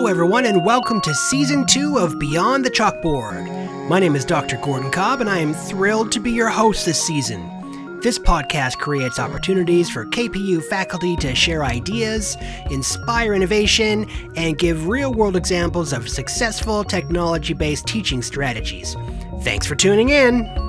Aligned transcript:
Hello, 0.00 0.08
everyone, 0.08 0.46
and 0.46 0.64
welcome 0.64 0.98
to 1.02 1.14
season 1.14 1.66
two 1.66 1.98
of 1.98 2.18
Beyond 2.18 2.64
the 2.64 2.70
Chalkboard. 2.70 3.86
My 3.86 4.00
name 4.00 4.16
is 4.16 4.24
Dr. 4.24 4.56
Gordon 4.56 4.90
Cobb, 4.90 5.20
and 5.20 5.28
I 5.28 5.36
am 5.40 5.52
thrilled 5.52 6.10
to 6.12 6.20
be 6.20 6.30
your 6.30 6.48
host 6.48 6.86
this 6.86 6.98
season. 7.06 8.00
This 8.00 8.18
podcast 8.18 8.78
creates 8.78 9.18
opportunities 9.18 9.90
for 9.90 10.06
KPU 10.06 10.64
faculty 10.64 11.16
to 11.16 11.34
share 11.34 11.66
ideas, 11.66 12.38
inspire 12.70 13.34
innovation, 13.34 14.08
and 14.36 14.56
give 14.56 14.88
real 14.88 15.12
world 15.12 15.36
examples 15.36 15.92
of 15.92 16.08
successful 16.08 16.82
technology 16.82 17.52
based 17.52 17.86
teaching 17.86 18.22
strategies. 18.22 18.96
Thanks 19.42 19.66
for 19.66 19.74
tuning 19.74 20.08
in. 20.08 20.59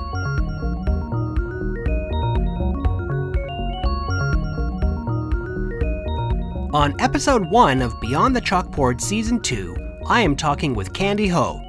On 6.74 6.98
episode 7.02 7.44
1 7.50 7.82
of 7.82 8.00
Beyond 8.00 8.34
the 8.34 8.40
Chalkboard 8.40 8.98
Season 8.98 9.38
2, 9.38 9.76
I 10.06 10.22
am 10.22 10.34
talking 10.34 10.74
with 10.74 10.94
Candy 10.94 11.28
Ho, 11.28 11.60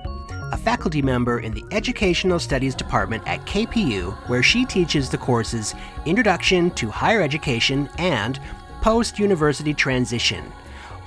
a 0.54 0.56
faculty 0.56 1.02
member 1.02 1.42
in 1.42 1.54
the 1.54 1.66
Educational 1.72 2.40
Studies 2.40 2.74
Department 2.74 3.22
at 3.28 3.46
KPU, 3.46 4.14
where 4.30 4.42
she 4.42 4.64
teaches 4.64 5.10
the 5.10 5.18
courses 5.18 5.76
Introduction 6.06 6.72
to 6.76 6.90
Higher 6.90 7.22
Education 7.22 7.90
and 7.98 8.40
Post 8.82 9.20
University 9.20 9.74
Transition. 9.74 10.50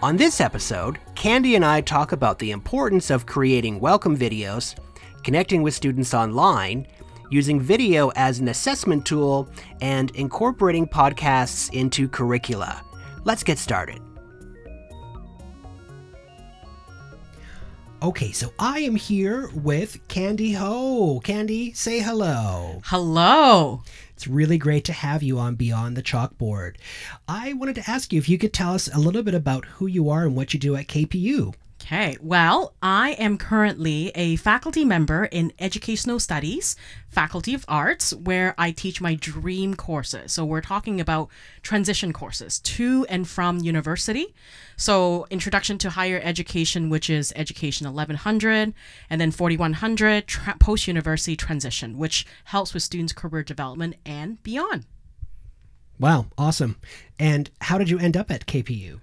On 0.03 0.19
this 0.19 0.43
episode, 0.43 0.99
Candy 1.15 1.55
and 1.55 1.65
I 1.65 1.81
talk 1.81 2.13
about 2.13 2.39
the 2.39 2.51
importance 2.51 3.09
of 3.09 3.25
creating 3.25 3.81
welcome 3.81 4.15
videos, 4.15 4.75
connecting 5.23 5.63
with 5.63 5.73
students 5.73 6.13
online, 6.13 6.87
using 7.31 7.59
video 7.59 8.11
as 8.11 8.41
an 8.41 8.49
assessment 8.49 9.07
tool, 9.07 9.49
and 9.81 10.11
incorporating 10.17 10.87
podcasts 10.87 11.73
into 11.73 12.09
curricula. 12.09 12.86
Let's 13.27 13.43
get 13.43 13.59
started. 13.59 14.01
Okay, 18.01 18.31
so 18.31 18.53
I 18.57 18.79
am 18.79 18.95
here 18.95 19.51
with 19.53 20.07
Candy 20.07 20.53
Ho. 20.53 21.21
Candy, 21.25 21.73
say 21.73 21.99
hello. 21.99 22.83
Hello. 22.85 23.83
It's 24.15 24.29
really 24.29 24.59
great 24.59 24.85
to 24.85 24.93
have 24.93 25.25
you 25.25 25.41
on 25.41 25.57
Beyond 25.57 25.97
the 25.97 26.05
Chalkboard. 26.05 26.77
I 27.27 27.53
wanted 27.55 27.75
to 27.75 27.91
ask 27.91 28.13
you 28.13 28.19
if 28.21 28.29
you 28.29 28.39
could 28.39 28.53
tell 28.53 28.75
us 28.75 28.89
a 28.95 29.01
little 29.01 29.25
bit 29.25 29.35
about 29.35 29.65
who 29.65 29.89
you 29.89 30.09
are 30.09 30.25
and 30.25 30.37
what 30.37 30.55
you 30.55 30.61
do 30.61 30.77
at 30.77 30.87
KPU. 30.87 31.53
Okay, 31.87 32.17
well, 32.21 32.75
I 32.83 33.11
am 33.13 33.39
currently 33.39 34.11
a 34.17 34.35
faculty 34.35 34.85
member 34.85 35.27
in 35.27 35.53
Educational 35.61 36.19
Studies, 36.19 36.75
Faculty 37.09 37.55
of 37.55 37.65
Arts, 37.69 38.13
where 38.13 38.57
I 38.59 38.73
teach 38.73 39.01
my 39.01 39.15
dream 39.15 39.77
courses. 39.77 40.33
So 40.33 40.45
we're 40.45 40.63
talking 40.63 41.01
about 41.01 41.29
transition 41.63 42.13
courses 42.13 42.59
to 42.59 43.07
and 43.09 43.29
from 43.29 43.59
university. 43.59 44.35
So 44.77 45.29
Introduction 45.31 45.79
to 45.79 45.91
Higher 45.91 46.21
Education, 46.25 46.91
which 46.91 47.09
is 47.09 47.33
Education 47.37 47.87
1100, 47.87 48.75
and 49.09 49.21
then 49.21 49.31
4100, 49.31 50.27
tra- 50.27 50.57
Post 50.59 50.89
University 50.89 51.37
Transition, 51.37 51.99
which 51.99 52.27
helps 52.47 52.75
with 52.75 52.83
students' 52.83 53.13
career 53.13 53.45
development 53.45 53.95
and 54.05 54.43
beyond. 54.43 54.87
Wow, 56.01 56.27
awesome. 56.37 56.79
And 57.17 57.49
how 57.61 57.79
did 57.79 57.91
you 57.91 58.01
end 58.01 58.17
up 58.17 58.33
at 58.33 58.47
KPU? 58.47 58.99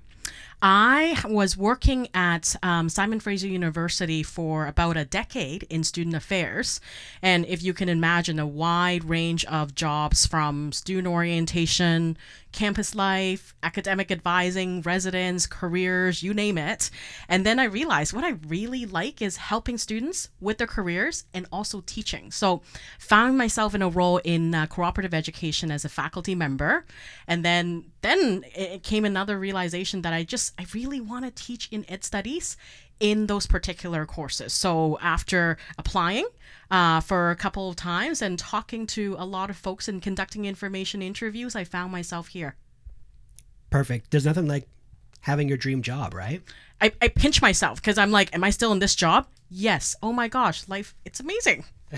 I 0.66 1.22
was 1.26 1.58
working 1.58 2.08
at 2.14 2.56
um, 2.64 2.88
Simon 2.88 3.20
Fraser 3.20 3.50
University 3.50 4.24
for 4.24 4.66
about 4.66 4.96
a 4.96 5.04
decade 5.04 5.64
in 5.64 5.84
student 5.84 6.16
affairs. 6.16 6.80
And 7.22 7.46
if 7.48 7.62
you 7.62 7.74
can 7.74 7.90
imagine 7.90 8.40
a 8.40 8.48
wide 8.48 9.04
range 9.04 9.44
of 9.44 9.76
jobs 9.76 10.26
from 10.26 10.72
student 10.72 11.08
orientation, 11.08 12.18
campus 12.54 12.96
life, 12.96 13.54
academic 13.64 14.12
advising, 14.12 14.82
residence, 14.84 15.46
careers, 15.46 16.24
you 16.24 16.34
name 16.34 16.58
it. 16.58 16.90
And 17.28 17.46
then 17.46 17.60
I 17.60 17.66
realized 17.66 18.14
what 18.14 18.24
I 18.24 18.38
really 18.48 18.86
like 18.86 19.22
is 19.22 19.38
helping 19.38 19.78
students 19.78 20.30
with 20.40 20.60
their 20.60 20.68
careers 20.68 21.26
and 21.34 21.46
also 21.52 21.84
teaching. 21.86 22.32
So 22.32 22.62
found 23.00 23.38
myself 23.38 23.76
in 23.76 23.82
a 23.82 23.90
role 23.90 24.20
in 24.20 24.56
uh, 24.56 24.68
cooperative 24.68 25.14
education 25.14 25.72
as 25.72 25.84
a 25.84 25.90
faculty 25.90 26.36
member. 26.36 26.86
And 27.28 27.44
then 27.44 27.86
then 28.02 28.46
it 28.54 28.84
came 28.84 29.06
another 29.06 29.40
realization 29.40 30.02
that 30.04 30.14
I 30.14 30.24
just 30.24 30.54
I 30.60 30.66
really 30.74 31.02
want 31.02 31.26
to 31.26 31.44
teach 31.44 31.68
in 31.72 31.86
ed 31.90 32.04
studies 32.04 32.56
in 33.04 33.28
those 33.28 33.46
particular 33.46 34.06
courses. 34.06 34.54
So 34.54 34.98
after 35.02 35.58
applying 35.78 36.26
uh, 36.72 37.02
for 37.02 37.32
a 37.32 37.36
couple 37.36 37.68
of 37.70 37.76
times 37.76 38.22
and 38.22 38.40
talking 38.40 38.88
to 38.88 39.18
a 39.20 39.26
lot 39.26 39.50
of 39.50 39.58
folks 39.58 39.90
and 39.90 40.02
conducting 40.02 40.46
information 40.46 41.02
interviews, 41.02 41.54
I 41.54 41.66
found 41.66 41.92
myself 41.92 42.30
here. 42.30 42.56
Perfect. 43.70 44.10
There's 44.10 44.26
nothing 44.26 44.48
like 44.48 44.70
having 45.20 45.50
your 45.50 45.58
dream 45.58 45.82
job, 45.82 46.14
right? 46.14 46.42
I, 46.80 46.94
I 47.02 47.10
pinch 47.10 47.42
myself 47.42 47.82
because 47.82 47.98
I'm 47.98 48.12
like, 48.12 48.34
am 48.34 48.42
I 48.42 48.52
still 48.52 48.72
in 48.72 48.80
this 48.80 48.96
job? 48.96 49.28
Yes. 49.50 49.98
Oh 50.02 50.14
my 50.14 50.30
gosh, 50.30 50.66
life, 50.70 50.96
it's 51.04 51.20
amazing. 51.20 51.66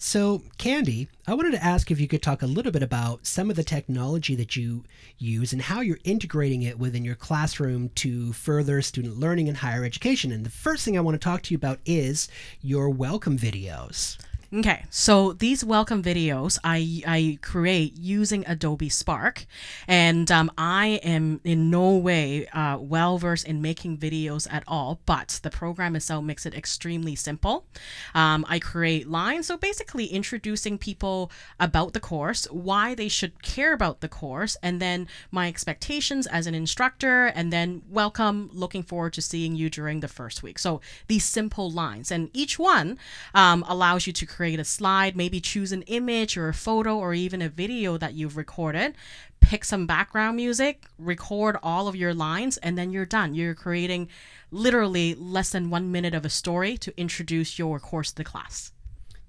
So, 0.00 0.42
Candy, 0.58 1.08
I 1.26 1.34
wanted 1.34 1.50
to 1.50 1.64
ask 1.64 1.90
if 1.90 1.98
you 1.98 2.06
could 2.06 2.22
talk 2.22 2.42
a 2.42 2.46
little 2.46 2.70
bit 2.70 2.84
about 2.84 3.26
some 3.26 3.50
of 3.50 3.56
the 3.56 3.64
technology 3.64 4.36
that 4.36 4.54
you 4.54 4.84
use 5.18 5.52
and 5.52 5.60
how 5.60 5.80
you're 5.80 5.98
integrating 6.04 6.62
it 6.62 6.78
within 6.78 7.04
your 7.04 7.16
classroom 7.16 7.88
to 7.96 8.32
further 8.32 8.80
student 8.80 9.18
learning 9.18 9.48
in 9.48 9.56
higher 9.56 9.84
education. 9.84 10.30
And 10.30 10.46
the 10.46 10.50
first 10.50 10.84
thing 10.84 10.96
I 10.96 11.00
want 11.00 11.16
to 11.16 11.24
talk 11.24 11.42
to 11.42 11.52
you 11.52 11.56
about 11.56 11.80
is 11.84 12.28
your 12.62 12.88
welcome 12.90 13.36
videos. 13.36 14.16
Okay, 14.50 14.86
so 14.88 15.34
these 15.34 15.62
welcome 15.62 16.02
videos 16.02 16.58
I, 16.64 17.02
I 17.06 17.38
create 17.42 17.98
using 17.98 18.46
Adobe 18.46 18.88
Spark, 18.88 19.44
and 19.86 20.30
um, 20.30 20.50
I 20.56 21.00
am 21.02 21.42
in 21.44 21.68
no 21.68 21.94
way 21.96 22.46
uh, 22.46 22.78
well 22.80 23.18
versed 23.18 23.46
in 23.46 23.60
making 23.60 23.98
videos 23.98 24.50
at 24.50 24.64
all, 24.66 25.00
but 25.04 25.38
the 25.42 25.50
program 25.50 25.94
itself 25.94 26.24
makes 26.24 26.46
it 26.46 26.54
extremely 26.54 27.14
simple. 27.14 27.66
Um, 28.14 28.46
I 28.48 28.58
create 28.58 29.06
lines, 29.06 29.48
so 29.48 29.58
basically 29.58 30.06
introducing 30.06 30.78
people 30.78 31.30
about 31.60 31.92
the 31.92 32.00
course, 32.00 32.46
why 32.50 32.94
they 32.94 33.08
should 33.08 33.42
care 33.42 33.74
about 33.74 34.00
the 34.00 34.08
course, 34.08 34.56
and 34.62 34.80
then 34.80 35.08
my 35.30 35.48
expectations 35.48 36.26
as 36.26 36.46
an 36.46 36.54
instructor, 36.54 37.26
and 37.26 37.52
then 37.52 37.82
welcome, 37.86 38.48
looking 38.54 38.82
forward 38.82 39.12
to 39.12 39.20
seeing 39.20 39.54
you 39.54 39.68
during 39.68 40.00
the 40.00 40.08
first 40.08 40.42
week. 40.42 40.58
So 40.58 40.80
these 41.06 41.26
simple 41.26 41.70
lines, 41.70 42.10
and 42.10 42.30
each 42.32 42.58
one 42.58 42.98
um, 43.34 43.62
allows 43.68 44.06
you 44.06 44.14
to 44.14 44.37
create 44.38 44.60
a 44.60 44.64
slide, 44.64 45.16
maybe 45.16 45.40
choose 45.40 45.72
an 45.72 45.82
image 45.88 46.36
or 46.36 46.48
a 46.48 46.54
photo 46.54 46.96
or 46.96 47.12
even 47.12 47.42
a 47.42 47.48
video 47.48 47.98
that 47.98 48.14
you've 48.14 48.36
recorded, 48.36 48.94
pick 49.40 49.64
some 49.64 49.84
background 49.84 50.36
music, 50.36 50.84
record 50.96 51.56
all 51.60 51.88
of 51.88 51.96
your 51.96 52.14
lines, 52.14 52.56
and 52.58 52.78
then 52.78 52.92
you're 52.92 53.04
done. 53.04 53.34
You're 53.34 53.56
creating 53.56 54.08
literally 54.52 55.16
less 55.16 55.50
than 55.50 55.70
one 55.70 55.90
minute 55.90 56.14
of 56.14 56.24
a 56.24 56.30
story 56.30 56.78
to 56.78 56.96
introduce 56.96 57.58
your 57.58 57.80
course 57.80 58.10
to 58.10 58.14
the 58.14 58.22
class. 58.22 58.70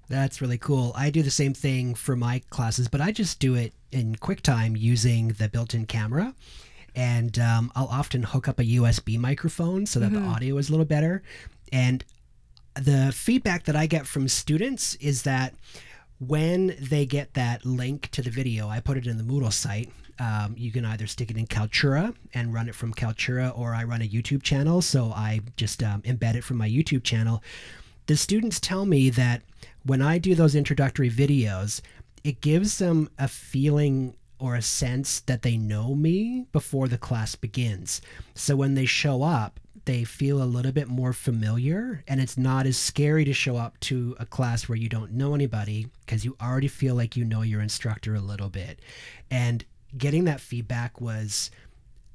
That's 0.08 0.40
really 0.40 0.58
cool. 0.58 0.92
I 0.94 1.10
do 1.10 1.24
the 1.24 1.30
same 1.32 1.54
thing 1.54 1.96
for 1.96 2.14
my 2.14 2.40
classes, 2.50 2.86
but 2.86 3.00
I 3.00 3.10
just 3.10 3.40
do 3.40 3.56
it 3.56 3.72
in 3.90 4.14
QuickTime 4.14 4.78
using 4.78 5.28
the 5.40 5.48
built 5.48 5.74
in 5.74 5.86
camera. 5.86 6.36
And 6.94 7.36
um, 7.40 7.72
I'll 7.74 7.88
often 7.88 8.22
hook 8.22 8.46
up 8.46 8.60
a 8.60 8.64
USB 8.64 9.18
microphone 9.18 9.86
so 9.86 9.98
that 9.98 10.12
mm-hmm. 10.12 10.24
the 10.24 10.30
audio 10.30 10.56
is 10.58 10.68
a 10.68 10.72
little 10.72 10.86
better. 10.86 11.24
And 11.72 12.04
the 12.74 13.12
feedback 13.14 13.64
that 13.64 13.76
I 13.76 13.86
get 13.86 14.06
from 14.06 14.28
students 14.28 14.94
is 14.96 15.22
that 15.22 15.54
when 16.18 16.76
they 16.80 17.06
get 17.06 17.34
that 17.34 17.64
link 17.64 18.08
to 18.10 18.22
the 18.22 18.30
video, 18.30 18.68
I 18.68 18.80
put 18.80 18.98
it 18.98 19.06
in 19.06 19.16
the 19.16 19.24
Moodle 19.24 19.52
site. 19.52 19.90
Um, 20.18 20.54
you 20.56 20.70
can 20.70 20.84
either 20.84 21.06
stick 21.06 21.30
it 21.30 21.38
in 21.38 21.46
Kaltura 21.46 22.14
and 22.34 22.52
run 22.52 22.68
it 22.68 22.74
from 22.74 22.92
Kaltura, 22.92 23.58
or 23.58 23.74
I 23.74 23.84
run 23.84 24.02
a 24.02 24.08
YouTube 24.08 24.42
channel, 24.42 24.82
so 24.82 25.12
I 25.12 25.40
just 25.56 25.82
um, 25.82 26.02
embed 26.02 26.34
it 26.34 26.44
from 26.44 26.58
my 26.58 26.68
YouTube 26.68 27.04
channel. 27.04 27.42
The 28.06 28.16
students 28.16 28.60
tell 28.60 28.84
me 28.84 29.08
that 29.10 29.42
when 29.84 30.02
I 30.02 30.18
do 30.18 30.34
those 30.34 30.54
introductory 30.54 31.08
videos, 31.08 31.80
it 32.22 32.42
gives 32.42 32.78
them 32.78 33.08
a 33.18 33.28
feeling 33.28 34.14
or 34.38 34.56
a 34.56 34.62
sense 34.62 35.20
that 35.20 35.42
they 35.42 35.56
know 35.56 35.94
me 35.94 36.46
before 36.52 36.88
the 36.88 36.98
class 36.98 37.34
begins. 37.34 38.02
So 38.34 38.56
when 38.56 38.74
they 38.74 38.86
show 38.86 39.22
up, 39.22 39.60
they 39.84 40.04
feel 40.04 40.42
a 40.42 40.44
little 40.44 40.72
bit 40.72 40.88
more 40.88 41.12
familiar 41.12 42.02
and 42.06 42.20
it's 42.20 42.36
not 42.36 42.66
as 42.66 42.76
scary 42.76 43.24
to 43.24 43.32
show 43.32 43.56
up 43.56 43.78
to 43.80 44.16
a 44.18 44.26
class 44.26 44.68
where 44.68 44.76
you 44.76 44.88
don't 44.88 45.12
know 45.12 45.34
anybody 45.34 45.88
because 46.04 46.24
you 46.24 46.36
already 46.40 46.68
feel 46.68 46.94
like 46.94 47.16
you 47.16 47.24
know 47.24 47.42
your 47.42 47.60
instructor 47.60 48.14
a 48.14 48.20
little 48.20 48.48
bit. 48.48 48.80
And 49.30 49.64
getting 49.96 50.24
that 50.24 50.40
feedback 50.40 51.00
was 51.00 51.50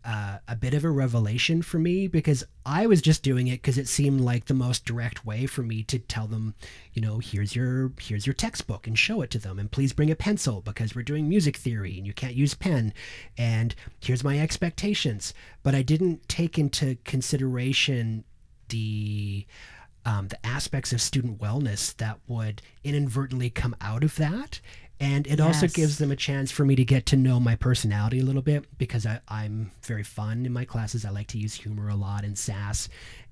uh, 0.05 0.37
a 0.47 0.55
bit 0.55 0.75
of 0.75 0.83
a 0.83 0.89
revelation 0.89 1.63
for 1.63 1.79
me 1.79 2.07
because 2.07 2.43
I 2.65 2.85
was 2.85 3.01
just 3.01 3.23
doing 3.23 3.47
it 3.47 3.61
because 3.61 3.77
it 3.77 3.87
seemed 3.87 4.21
like 4.21 4.45
the 4.45 4.53
most 4.53 4.85
direct 4.85 5.25
way 5.25 5.47
for 5.47 5.63
me 5.63 5.81
to 5.83 5.97
tell 5.97 6.27
them, 6.27 6.53
you 6.93 7.01
know, 7.01 7.17
here's 7.17 7.55
your 7.55 7.91
here's 7.99 8.27
your 8.27 8.35
textbook 8.35 8.85
and 8.85 8.97
show 8.97 9.21
it 9.21 9.31
to 9.31 9.39
them, 9.39 9.57
and 9.57 9.71
please 9.71 9.93
bring 9.93 10.11
a 10.11 10.15
pencil 10.15 10.61
because 10.61 10.95
we're 10.95 11.01
doing 11.01 11.27
music 11.27 11.57
theory 11.57 11.97
and 11.97 12.05
you 12.05 12.13
can't 12.13 12.35
use 12.35 12.53
pen, 12.53 12.93
and 13.37 13.73
here's 13.99 14.23
my 14.23 14.39
expectations. 14.39 15.33
But 15.63 15.73
I 15.73 15.81
didn't 15.81 16.29
take 16.29 16.59
into 16.59 16.97
consideration 17.03 18.23
the 18.69 19.47
um, 20.05 20.27
the 20.27 20.45
aspects 20.45 20.93
of 20.93 21.01
student 21.01 21.39
wellness 21.39 21.95
that 21.97 22.19
would 22.27 22.61
inadvertently 22.83 23.49
come 23.49 23.75
out 23.81 24.03
of 24.03 24.15
that 24.17 24.59
And 24.99 25.27
it 25.27 25.41
also 25.41 25.67
gives 25.67 25.97
them 25.97 26.11
a 26.11 26.15
chance 26.15 26.51
for 26.51 26.63
me 26.63 26.75
to 26.77 26.85
get 26.85 27.05
to 27.07 27.17
know 27.17 27.39
my 27.39 27.55
personality 27.55 28.19
a 28.19 28.23
little 28.23 28.41
bit 28.41 28.65
because 28.77 29.05
I, 29.05 29.19
I'm 29.27 29.71
very 29.83 30.03
fun 30.03 30.45
in 30.45 30.53
my 30.53 30.63
classes. 30.63 31.03
I 31.03 31.09
like 31.09 31.27
to 31.27 31.37
use 31.37 31.53
humor 31.53 31.89
a 31.89 31.95
lot 31.95 32.23
and 32.23 32.37
sass 32.37 32.87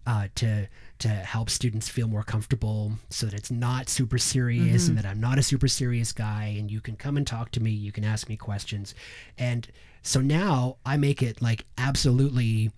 uh, 0.06 0.27
to 0.36 0.68
to 1.00 1.07
help 1.07 1.50
students 1.50 1.89
feel 1.89 2.07
more 2.07 2.24
comfortable 2.24 2.94
so 3.10 3.25
that 3.25 3.36
it's 3.36 3.51
not 3.51 3.89
super 3.89 4.18
serious 4.18 4.88
and 4.88 4.98
that 4.98 5.06
I'm 5.06 5.19
not 5.19 5.38
a 5.38 5.44
super 5.44 5.68
serious 5.68 6.12
guy 6.12 6.56
and 6.57 6.69
you 6.69 6.81
can 6.81 6.95
come 6.95 7.18
and 7.18 7.25
talk 7.25 7.51
to 7.51 7.60
me, 7.62 7.71
you 7.71 7.92
can 7.92 8.04
ask 8.04 8.30
me 8.30 8.38
questions. 8.38 8.94
And 9.38 9.68
so 10.01 10.21
now 10.21 10.77
I 10.86 10.98
make 10.98 11.21
it 11.21 11.42
like 11.42 11.66
absolutely 11.77 12.71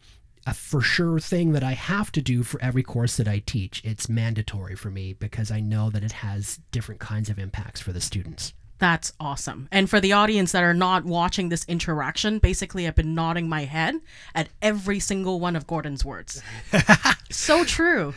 a 0.48 0.54
for 0.54 0.82
sure 0.82 1.20
thing 1.20 1.54
that 1.54 1.64
I 1.64 1.74
have 1.74 2.12
to 2.14 2.22
do 2.22 2.44
for 2.44 2.62
every 2.62 2.84
course 2.84 3.18
that 3.18 3.28
I 3.28 3.40
teach. 3.40 3.82
It's 3.84 4.08
mandatory 4.08 4.76
for 4.76 4.92
me 4.92 5.14
because 5.14 5.52
I 5.52 5.60
know 5.60 5.90
that 5.90 6.04
it 6.04 6.12
has 6.12 6.60
different 6.72 7.02
kinds 7.02 7.30
of 7.30 7.40
impacts 7.40 7.82
for 7.82 7.92
the 7.92 8.02
students. 8.02 8.54
That's 8.78 9.14
awesome. 9.20 9.70
And 9.72 9.90
for 9.90 10.00
the 10.00 10.14
audience 10.14 10.52
that 10.52 10.64
are 10.64 10.74
not 10.74 11.06
watching 11.06 11.50
this 11.50 11.64
interaction, 11.66 12.40
basically, 12.40 12.88
I've 12.88 12.96
been 12.96 13.16
nodding 13.16 13.48
my 13.48 13.64
head 13.66 13.96
at 14.34 14.50
every 14.62 15.00
single 15.00 15.40
one 15.40 15.56
of 15.56 15.66
Gordon's 15.66 16.04
words. 16.04 16.42
so 17.32 17.64
true. 17.64 18.14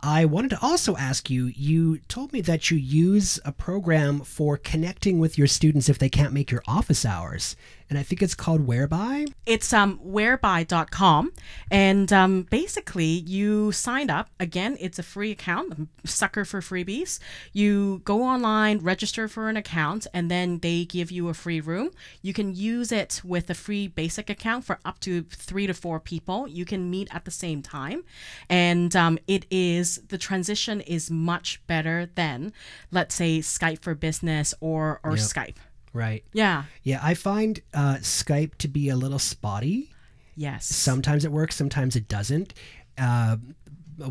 I 0.00 0.24
wanted 0.24 0.50
to 0.50 0.58
also 0.60 0.96
ask 0.96 1.30
you 1.30 1.46
you 1.46 1.98
told 2.08 2.32
me 2.32 2.40
that 2.42 2.70
you 2.70 2.76
use 2.76 3.40
a 3.44 3.52
program 3.52 4.20
for 4.20 4.56
connecting 4.56 5.18
with 5.18 5.38
your 5.38 5.46
students 5.46 5.88
if 5.88 5.98
they 5.98 6.08
can't 6.08 6.32
make 6.32 6.50
your 6.50 6.62
office 6.66 7.04
hours. 7.04 7.56
And 7.88 7.98
I 7.98 8.02
think 8.02 8.22
it's 8.22 8.34
called 8.34 8.66
Whereby. 8.66 9.26
It's 9.44 9.72
um 9.72 9.98
whereby.com 10.02 11.32
and 11.70 12.12
um 12.12 12.42
basically 12.42 13.04
you 13.04 13.72
sign 13.72 14.10
up. 14.10 14.28
Again 14.40 14.76
it's 14.80 14.98
a 14.98 15.02
free 15.02 15.30
account 15.30 15.72
um, 15.72 15.88
sucker 16.04 16.44
for 16.44 16.60
freebies. 16.60 17.18
You 17.52 18.02
go 18.04 18.22
online 18.22 18.78
register 18.78 19.28
for 19.28 19.48
an 19.48 19.56
account 19.56 20.06
and 20.12 20.30
then 20.30 20.58
they 20.58 20.84
give 20.84 21.10
you 21.10 21.28
a 21.28 21.34
free 21.34 21.60
room. 21.60 21.90
You 22.22 22.32
can 22.32 22.54
use 22.54 22.90
it 22.90 23.20
with 23.24 23.48
a 23.50 23.54
free 23.54 23.86
basic 23.86 24.28
account 24.30 24.64
for 24.64 24.78
up 24.84 24.98
to 25.00 25.22
3 25.22 25.66
to 25.66 25.74
4 25.74 26.00
people. 26.00 26.48
You 26.48 26.64
can 26.64 26.90
meet 26.90 27.08
at 27.14 27.24
the 27.24 27.30
same 27.30 27.62
time. 27.62 28.04
And 28.48 28.94
um, 28.96 29.18
it 29.26 29.46
is 29.50 30.00
the 30.08 30.18
transition 30.18 30.80
is 30.80 31.10
much 31.10 31.64
better 31.66 32.10
than 32.14 32.52
let's 32.90 33.14
say 33.14 33.38
Skype 33.38 33.82
for 33.82 33.94
business 33.94 34.54
or 34.60 35.00
or 35.04 35.12
Skype 35.12 35.56
Right. 35.96 36.22
yeah 36.32 36.64
Yeah, 36.82 37.00
I 37.02 37.14
find 37.14 37.60
uh, 37.72 37.96
Skype 38.00 38.56
to 38.58 38.68
be 38.68 38.88
a 38.90 38.96
little 38.96 39.18
spotty. 39.18 39.90
yes 40.36 40.66
Sometimes 40.66 41.24
it 41.24 41.32
works, 41.32 41.56
sometimes 41.56 41.96
it 41.96 42.06
doesn't. 42.08 42.54
Uh, 42.98 43.36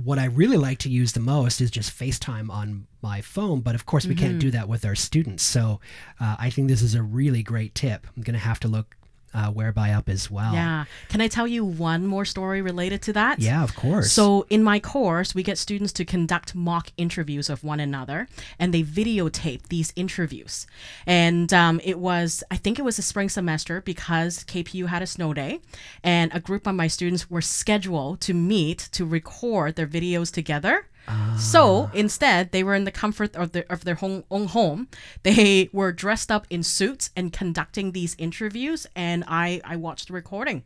what 0.03 0.17
I 0.17 0.25
really 0.25 0.57
like 0.57 0.79
to 0.79 0.89
use 0.89 1.11
the 1.13 1.19
most 1.19 1.61
is 1.61 1.69
just 1.69 1.97
FaceTime 1.97 2.49
on 2.49 2.87
my 3.03 3.21
phone, 3.21 3.61
but 3.61 3.75
of 3.75 3.85
course 3.85 4.07
we 4.07 4.15
can't 4.15 4.39
do 4.39 4.49
that 4.51 4.67
with 4.67 4.83
our 4.83 4.95
students. 4.95 5.43
So 5.43 5.79
uh, 6.19 6.35
I 6.39 6.49
think 6.49 6.67
this 6.69 6.81
is 6.81 6.95
a 6.95 7.03
really 7.03 7.43
great 7.43 7.75
tip. 7.75 8.07
I'm 8.15 8.23
going 8.23 8.33
to 8.33 8.39
have 8.39 8.59
to 8.61 8.67
look 8.67 8.95
uh, 9.35 9.51
Whereby 9.51 9.91
up 9.91 10.07
as 10.07 10.31
well. 10.31 10.53
Yeah. 10.53 10.85
Can 11.09 11.21
I 11.21 11.27
tell 11.27 11.47
you 11.47 11.65
one 11.65 12.07
more 12.07 12.25
story 12.25 12.61
related 12.61 13.01
to 13.03 13.13
that? 13.13 13.39
Yeah, 13.39 13.63
of 13.63 13.75
course. 13.75 14.11
So, 14.11 14.45
in 14.49 14.63
my 14.63 14.79
course, 14.79 15.35
we 15.35 15.43
get 15.43 15.57
students 15.57 15.91
to 15.93 16.05
conduct 16.05 16.55
mock 16.55 16.91
interviews 16.97 17.49
of 17.49 17.63
one 17.63 17.79
another, 17.79 18.27
and 18.57 18.73
they 18.73 18.81
videotape 18.81 19.67
these 19.67 19.91
interviews. 19.95 20.65
And 21.05 21.53
um, 21.53 21.81
it 21.83 21.99
was, 21.99 22.43
I 22.49 22.55
think 22.55 22.79
it 22.79 22.83
was 22.83 22.97
a 22.97 23.01
spring 23.01 23.29
semester 23.29 23.81
because 23.81 24.43
KPU 24.45 24.87
had 24.87 25.01
a 25.01 25.07
snow 25.07 25.33
day, 25.33 25.59
and 26.03 26.31
a 26.33 26.39
group 26.39 26.65
of 26.65 26.75
my 26.75 26.87
students 26.87 27.29
were 27.29 27.41
scheduled 27.41 28.21
to 28.21 28.33
meet 28.33 28.89
to 28.93 29.05
record 29.05 29.75
their 29.75 29.87
videos 29.87 30.31
together. 30.31 30.87
So 31.37 31.89
instead, 31.93 32.51
they 32.51 32.63
were 32.63 32.75
in 32.75 32.85
the 32.85 32.91
comfort 32.91 33.35
of 33.35 33.51
their 33.51 33.65
of 33.69 33.83
their 33.83 33.95
home, 33.95 34.23
own 34.31 34.47
home. 34.47 34.87
They 35.23 35.69
were 35.73 35.91
dressed 35.91 36.31
up 36.31 36.47
in 36.49 36.63
suits 36.63 37.09
and 37.15 37.31
conducting 37.31 37.91
these 37.91 38.15
interviews, 38.17 38.87
and 38.95 39.23
I 39.27 39.61
I 39.63 39.75
watched 39.75 40.07
the 40.07 40.13
recording. 40.13 40.63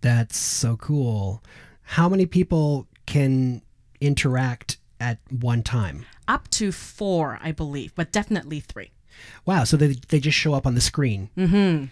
That's 0.00 0.36
so 0.36 0.76
cool. 0.76 1.42
How 1.82 2.08
many 2.08 2.26
people 2.26 2.86
can 3.06 3.62
interact 4.00 4.78
at 5.00 5.18
one 5.30 5.62
time? 5.62 6.04
Up 6.28 6.48
to 6.50 6.70
four, 6.70 7.38
I 7.42 7.52
believe, 7.52 7.94
but 7.94 8.12
definitely 8.12 8.60
three. 8.60 8.92
Wow, 9.46 9.64
so 9.64 9.76
they, 9.76 9.94
they 10.08 10.20
just 10.20 10.38
show 10.38 10.54
up 10.54 10.66
on 10.66 10.74
the 10.74 10.80
screen. 10.80 11.30
Mm-hmm. 11.36 11.86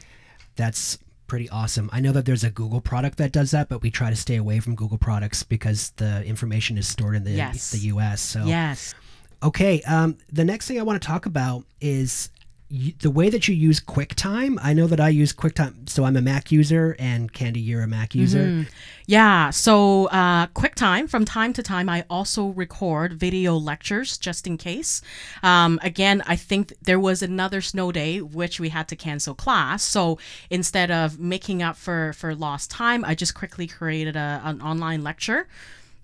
That's 0.55 0.99
pretty 1.27 1.49
awesome. 1.51 1.91
I 1.93 2.01
know 2.01 2.13
that 2.13 2.25
there's 2.25 2.45
a 2.45 2.51
Google 2.51 2.81
product 2.81 3.19
that 3.19 3.33
does 3.33 3.51
that, 3.51 3.69
but 3.69 3.83
we 3.83 3.91
try 3.91 4.11
to 4.11 4.17
stay 4.17 4.37
away 4.37 4.61
from 4.61 4.75
Google 4.75 4.99
products 4.99 5.43
because 5.43 5.91
the 5.97 6.25
information 6.25 6.79
is 6.79 6.87
stored 6.87 7.17
in 7.17 7.25
the, 7.25 7.33
Yes. 7.33 7.71
the 7.71 7.79
US. 7.79 8.21
So, 8.21 8.45
Yes. 8.47 8.95
okay, 9.43 9.83
um, 9.83 10.17
the 10.33 10.45
next 10.45 10.67
thing 10.69 10.79
I 10.79 10.83
want 10.83 11.01
to 11.01 11.07
talk 11.07 11.27
about 11.27 11.65
is 11.81 12.31
the 12.69 13.11
way 13.11 13.31
that 13.31 13.47
you 13.47 13.55
use 13.55 13.79
QuickTime. 13.81 14.59
I 14.61 14.73
know 14.75 14.89
that 14.89 14.99
I 14.99 15.09
use 15.09 15.33
QuickTime, 15.33 15.89
so 15.89 16.05
I'm 16.05 16.17
a 16.17 16.21
Mac 16.21 16.51
user, 16.51 16.97
and 16.99 17.33
Candy, 17.33 17.61
you're 17.61 17.83
a 17.83 17.87
Mac 17.87 18.15
user. 18.15 18.67
Yeah, 19.07 19.51
so 19.51 20.07
uh, 20.07 20.49
QuickTime, 20.49 21.09
from 21.09 21.25
time 21.25 21.53
to 21.53 21.63
time, 21.63 21.89
I 21.89 22.05
also 22.11 22.49
record 22.49 23.13
video 23.13 23.55
lectures 23.55 24.19
just 24.19 24.49
in 24.49 24.59
case. 24.59 25.01
Um, 25.45 25.79
again, 25.83 26.25
I 26.27 26.35
think 26.35 26.73
there 26.83 26.99
was 26.99 27.23
another 27.23 27.61
snow 27.61 27.93
day 27.93 28.21
which 28.21 28.59
we 28.59 28.71
had 28.71 28.89
to 28.89 28.97
cancel 28.97 29.35
class. 29.37 29.85
So 29.85 30.19
instead 30.51 30.91
of 30.91 31.21
making 31.21 31.63
up 31.63 31.77
for, 31.77 32.15
for 32.15 32.35
lost 32.35 32.71
time, 32.73 33.05
I 33.05 33.15
just 33.15 33.35
quickly 33.37 33.69
created 33.69 34.17
a, 34.17 34.41
an 34.45 34.61
online 34.61 35.05
lecture. 35.05 35.47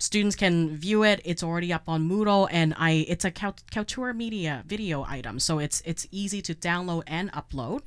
Students 0.02 0.34
can 0.34 0.76
view 0.76 1.04
it. 1.04 1.20
It's 1.24 1.44
already 1.44 1.72
up 1.72 1.84
on 1.86 2.08
Moodle, 2.08 2.48
and 2.50 2.74
I 2.76 3.06
it's 3.06 3.24
a 3.24 3.30
Kaltura 3.30 4.16
Media 4.16 4.64
video 4.66 5.04
item, 5.04 5.38
so 5.38 5.60
it's 5.60 5.80
it's 5.86 6.08
easy 6.10 6.42
to 6.42 6.56
download 6.56 7.04
and 7.06 7.30
upload. 7.30 7.82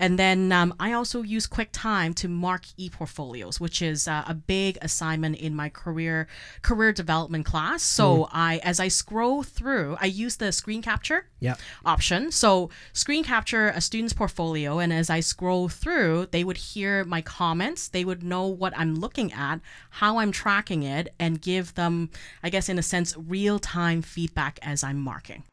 And 0.00 0.18
then 0.18 0.50
um, 0.50 0.74
I 0.80 0.92
also 0.92 1.22
use 1.22 1.46
QuickTime 1.46 2.16
to 2.16 2.26
mark 2.26 2.64
e-portfolios, 2.76 3.60
which 3.60 3.82
is 3.82 4.08
uh, 4.08 4.24
a 4.26 4.34
big 4.34 4.78
assignment 4.82 5.36
in 5.36 5.54
my 5.54 5.68
career 5.68 6.26
career 6.62 6.92
development 6.92 7.46
class. 7.46 7.84
So 7.84 8.28
I 8.32 8.60
as 8.64 8.80
I 8.80 8.88
scroll 8.88 9.44
through, 9.44 9.96
I 10.00 10.06
use 10.06 10.38
the 10.38 10.50
screen 10.50 10.82
capture 10.82 11.26
Yep. 11.38 11.58
option. 11.86 12.32
So 12.32 12.68
screen 12.92 13.22
capture 13.22 13.68
a 13.68 13.80
student's 13.80 14.12
portfolio, 14.12 14.80
and 14.80 14.92
as 14.92 15.08
I 15.08 15.20
scroll 15.20 15.68
through, 15.68 16.26
they 16.32 16.42
would 16.42 16.56
hear 16.56 17.04
my 17.04 17.22
comments. 17.22 17.86
They 17.86 18.04
would 18.04 18.24
know 18.24 18.46
what 18.48 18.72
I'm 18.76 18.96
looking 18.96 19.32
at, 19.32 19.60
how 19.90 20.18
I'm 20.18 20.32
tracking 20.32 20.82
it, 20.82 21.14
and 21.20 21.40
give 21.40 21.59
them, 21.74 22.10
I 22.42 22.50
guess, 22.50 22.68
in 22.68 22.78
a 22.78 22.82
sense, 22.82 23.14
real 23.16 23.58
time 23.58 24.02
feedback 24.02 24.58
as 24.62 24.82
I'm 24.82 24.98
marking. 25.00 25.44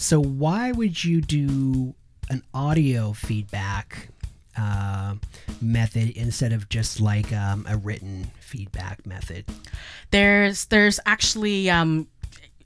So 0.00 0.20
why 0.20 0.70
would 0.70 1.02
you 1.02 1.20
do 1.20 1.92
an 2.30 2.42
audio 2.54 3.12
feedback 3.12 4.08
uh, 4.56 5.14
method 5.60 6.10
instead 6.10 6.52
of 6.52 6.68
just 6.68 7.00
like 7.00 7.32
um, 7.32 7.66
a 7.68 7.76
written 7.76 8.30
feedback 8.40 9.04
method? 9.06 9.44
There's 10.10 10.66
there's 10.66 11.00
actually 11.04 11.68
um, 11.68 12.06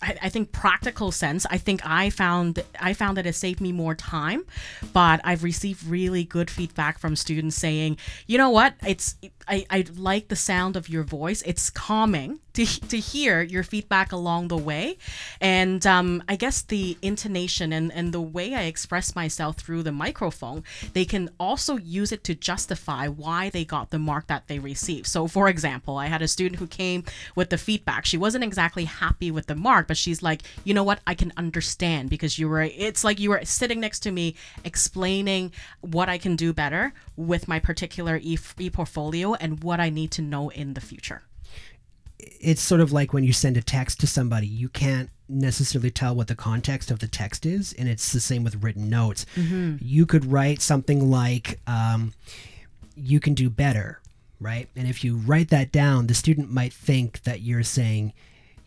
I, 0.02 0.16
I 0.22 0.28
think 0.28 0.52
practical 0.52 1.12
sense. 1.12 1.46
I 1.50 1.58
think 1.58 1.80
I 1.84 2.10
found 2.10 2.62
I 2.80 2.92
found 2.92 3.16
that 3.16 3.26
it 3.26 3.34
saved 3.34 3.60
me 3.60 3.72
more 3.72 3.94
time, 3.94 4.44
but 4.92 5.20
I've 5.24 5.44
received 5.44 5.84
really 5.86 6.24
good 6.24 6.50
feedback 6.50 6.98
from 6.98 7.16
students 7.16 7.56
saying, 7.56 7.98
you 8.26 8.36
know 8.36 8.50
what, 8.50 8.74
it's 8.86 9.16
I, 9.48 9.66
I 9.70 9.84
like 9.96 10.28
the 10.28 10.36
sound 10.36 10.76
of 10.76 10.88
your 10.88 11.02
voice. 11.02 11.42
It's 11.42 11.70
calming 11.70 12.40
to, 12.54 12.66
to 12.66 12.98
hear 12.98 13.42
your 13.42 13.62
feedback 13.62 14.12
along 14.12 14.48
the 14.48 14.56
way. 14.56 14.98
And 15.40 15.86
um, 15.86 16.22
I 16.28 16.36
guess 16.36 16.62
the 16.62 16.96
intonation 17.02 17.72
and, 17.72 17.92
and 17.92 18.12
the 18.12 18.20
way 18.20 18.54
I 18.54 18.62
express 18.62 19.14
myself 19.14 19.56
through 19.56 19.82
the 19.82 19.92
microphone, 19.92 20.64
they 20.92 21.04
can 21.04 21.30
also 21.40 21.76
use 21.76 22.12
it 22.12 22.24
to 22.24 22.34
justify 22.34 23.08
why 23.08 23.50
they 23.50 23.64
got 23.64 23.90
the 23.90 23.98
mark 23.98 24.26
that 24.26 24.48
they 24.48 24.58
received. 24.58 25.06
So, 25.06 25.26
for 25.26 25.48
example, 25.48 25.96
I 25.96 26.06
had 26.06 26.22
a 26.22 26.28
student 26.28 26.58
who 26.58 26.66
came 26.66 27.04
with 27.34 27.50
the 27.50 27.58
feedback. 27.58 28.04
She 28.04 28.18
wasn't 28.18 28.44
exactly 28.44 28.84
happy 28.84 29.30
with 29.30 29.46
the 29.46 29.54
mark, 29.54 29.88
but 29.88 29.96
she's 29.96 30.22
like, 30.22 30.42
you 30.64 30.74
know 30.74 30.84
what, 30.84 31.00
I 31.06 31.14
can 31.14 31.32
understand 31.36 32.10
because 32.10 32.38
you 32.38 32.48
were, 32.48 32.62
it's 32.62 33.04
like 33.04 33.18
you 33.18 33.30
were 33.30 33.44
sitting 33.44 33.80
next 33.80 34.00
to 34.00 34.10
me 34.10 34.34
explaining 34.64 35.52
what 35.80 36.08
I 36.08 36.18
can 36.18 36.36
do 36.36 36.52
better 36.52 36.92
with 37.16 37.48
my 37.48 37.58
particular 37.58 38.18
e, 38.22 38.38
e 38.58 38.70
portfolio 38.70 39.31
and 39.40 39.62
what 39.62 39.80
I 39.80 39.90
need 39.90 40.10
to 40.12 40.22
know 40.22 40.48
in 40.50 40.74
the 40.74 40.80
future. 40.80 41.22
It's 42.18 42.62
sort 42.62 42.80
of 42.80 42.92
like 42.92 43.12
when 43.12 43.24
you 43.24 43.32
send 43.32 43.56
a 43.56 43.62
text 43.62 44.00
to 44.00 44.06
somebody, 44.06 44.46
you 44.46 44.68
can't 44.68 45.10
necessarily 45.28 45.90
tell 45.90 46.14
what 46.14 46.28
the 46.28 46.34
context 46.34 46.90
of 46.90 46.98
the 47.00 47.08
text 47.08 47.46
is, 47.46 47.72
and 47.72 47.88
it's 47.88 48.12
the 48.12 48.20
same 48.20 48.44
with 48.44 48.62
written 48.62 48.88
notes. 48.88 49.26
You 49.80 50.06
could 50.06 50.24
write 50.26 50.60
something 50.60 51.10
like, 51.10 51.58
um, 51.66 52.12
"You 52.94 53.18
can 53.18 53.34
do 53.34 53.50
better," 53.50 54.00
right? 54.38 54.68
And 54.76 54.86
if 54.86 55.02
you 55.02 55.16
write 55.16 55.48
that 55.48 55.72
down, 55.72 56.06
the 56.06 56.14
student 56.14 56.52
might 56.52 56.72
think 56.72 57.22
that 57.22 57.40
you're 57.40 57.64
saying, 57.64 58.12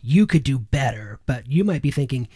"You 0.02 0.26
could 0.26 0.42
do 0.42 0.58
better," 0.58 1.20
but 1.24 1.50
you 1.50 1.64
might 1.64 1.82
be 1.82 1.90
thinking, 1.90 2.28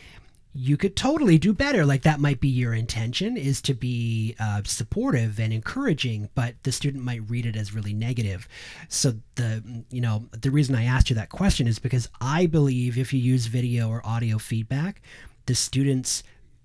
you 0.52 0.76
could 0.76 0.96
totally 0.96 1.38
do 1.38 1.52
better. 1.52 1.86
Like 1.86 2.02
that 2.02 2.18
might 2.18 2.40
be 2.40 2.48
your 2.48 2.74
intention 2.74 3.36
is 3.36 3.62
to 3.62 3.74
be 3.74 4.34
uh, 4.40 4.62
supportive 4.64 5.38
and 5.38 5.52
encouraging, 5.52 6.28
but 6.34 6.54
the 6.64 6.72
student 6.72 7.04
might 7.04 7.22
read 7.30 7.46
it 7.46 7.54
as 7.56 7.72
really 7.72 7.94
negative. 7.94 8.48
So 8.88 9.14
the 9.36 9.62
you 9.90 10.00
know 10.00 10.26
the 10.32 10.50
reason 10.50 10.74
I 10.74 10.84
asked 10.84 11.08
you 11.08 11.16
that 11.16 11.28
question 11.28 11.66
is 11.68 11.78
because 11.78 12.08
I 12.20 12.46
believe 12.46 12.98
if 12.98 13.12
you 13.12 13.20
use 13.20 13.46
video 13.46 13.88
or 13.88 14.04
audio 14.04 14.38
feedback, 14.38 15.02
the 15.46 15.54
students 15.54 16.22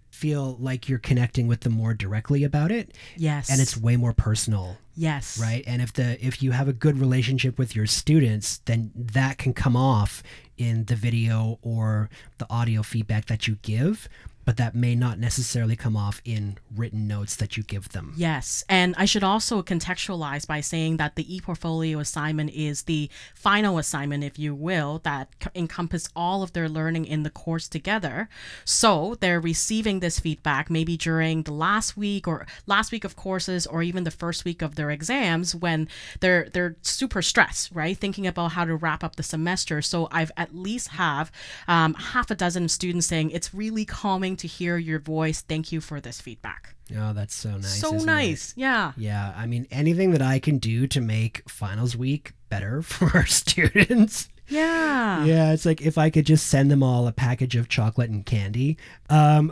feel 0.10 0.56
like 0.60 0.88
you're 0.90 0.98
connecting 0.98 1.46
with 1.46 1.60
them 1.62 1.74
more 1.74 1.94
directly 1.94 2.44
about 2.46 2.72
it 2.72 2.96
Yes. 3.18 3.50
and 3.52 3.60
it's 3.60 3.76
way 3.76 3.98
more 3.98 4.14
personal 4.14 4.78
yes. 4.96 5.40
right 5.40 5.64
and 5.68 5.82
if 5.82 5.94
the 5.94 6.24
if 6.26 6.42
you 6.42 6.52
have 6.52 6.68
a 6.68 6.74
good 6.74 6.98
relationship 6.98 7.58
with 7.58 7.76
your 7.76 7.86
students 7.86 8.60
then 8.66 8.92
that 8.96 9.38
can 9.38 9.54
come 9.54 9.76
off 9.76 10.24
in 10.58 10.86
the 10.86 10.96
video 10.96 11.60
or 11.62 12.10
the 12.38 12.48
audio 12.50 12.82
feedback 12.82 13.26
that 13.26 13.48
you 13.48 13.58
give 13.62 14.08
but 14.46 14.58
that 14.58 14.76
may 14.76 14.96
not 14.96 15.20
necessarily 15.20 15.76
come 15.76 15.98
off 15.98 16.22
in 16.24 16.58
written 16.76 17.08
notes 17.08 17.36
that 17.36 17.58
you 17.58 17.64
give 17.64 17.90
them 17.90 18.14
Yes, 18.16 18.64
and 18.70 18.96
I 18.98 19.06
should 19.06 19.24
also 19.24 19.62
contextualize 19.62 20.48
by 20.48 20.62
saying 20.62 20.98
that 20.98 21.16
the 21.16 21.24
ePortfolio 21.26 22.00
assignment 22.00 22.52
is 22.52 22.84
the 22.84 23.10
final 23.34 23.78
assignment, 23.78 24.24
if 24.24 24.40
you 24.40 24.56
will, 24.56 25.02
that 25.04 25.30
c- 25.44 25.50
encompass 25.56 26.10
all 26.16 26.44
of 26.44 26.54
their 26.54 26.70
learning 26.70 27.06
in 27.06 27.24
the 27.24 27.30
course 27.30 27.68
together. 27.68 28.30
So 28.64 29.16
they're 29.20 29.42
receiving 29.42 30.00
this 30.00 30.20
feedback 30.20 30.70
maybe 30.70 30.98
during 30.98 31.44
the 31.44 31.54
last 31.54 31.98
week 31.98 32.28
or 32.28 32.46
last 32.66 32.92
week 32.92 33.04
of 33.04 33.16
courses 33.16 33.68
or 33.68 33.84
even 33.84 34.04
the 34.04 34.12
first 34.12 34.46
week 34.46 34.62
of 34.62 34.76
their 34.76 34.92
exams 34.92 35.56
when 35.56 35.88
they're 36.20 36.50
they're 36.54 36.76
super 36.82 37.22
stressed, 37.22 37.72
right? 37.74 37.98
Thinking 37.98 38.28
about 38.28 38.54
how 38.54 38.66
to 38.66 38.76
wrap 38.76 39.04
up 39.04 39.16
the 39.16 39.24
semester. 39.24 39.82
So 39.82 40.08
I've 40.12 40.32
at 40.38 40.56
least 40.56 40.90
have 40.90 41.32
um, 41.68 41.94
half 41.96 42.32
a 42.32 42.36
dozen 42.36 42.70
students 42.70 43.08
saying 43.08 43.32
it's 43.32 43.54
really 43.54 43.86
calming 43.86 44.35
to 44.38 44.48
hear 44.48 44.78
your 44.78 45.00
voice. 45.00 45.42
Thank 45.42 45.72
you 45.72 45.82
for 45.82 46.00
this 46.02 46.20
feedback. 46.22 46.76
oh 46.98 47.14
that's 47.14 47.34
so 47.36 47.52
nice 47.52 47.80
so 47.80 47.96
isn't 47.96 48.08
it? 48.10 48.12
nice, 48.12 48.54
yeah. 48.56 48.92
yeah 48.96 49.34
i 49.36 49.48
mean 49.48 49.66
anything 49.72 50.12
that 50.12 50.22
i 50.22 50.38
can 50.38 50.60
do 50.60 50.86
to 50.86 51.02
make 51.02 51.42
finals 51.50 51.98
week 51.98 52.34
better 52.50 52.82
for 52.92 53.10
our 53.18 53.26
students 53.26 54.30
Yeah. 54.48 55.26
yeah 55.26 55.52
it's 55.52 55.66
like 55.66 55.82
if 55.82 55.98
i 55.98 56.12
could 56.12 56.28
just 56.28 56.46
send 56.46 56.70
them 56.70 56.84
all 56.84 57.08
a 57.08 57.12
package 57.12 57.56
of 57.56 57.70
chocolate 57.70 58.12
and 58.12 58.24
candy 58.24 58.78
um 59.10 59.52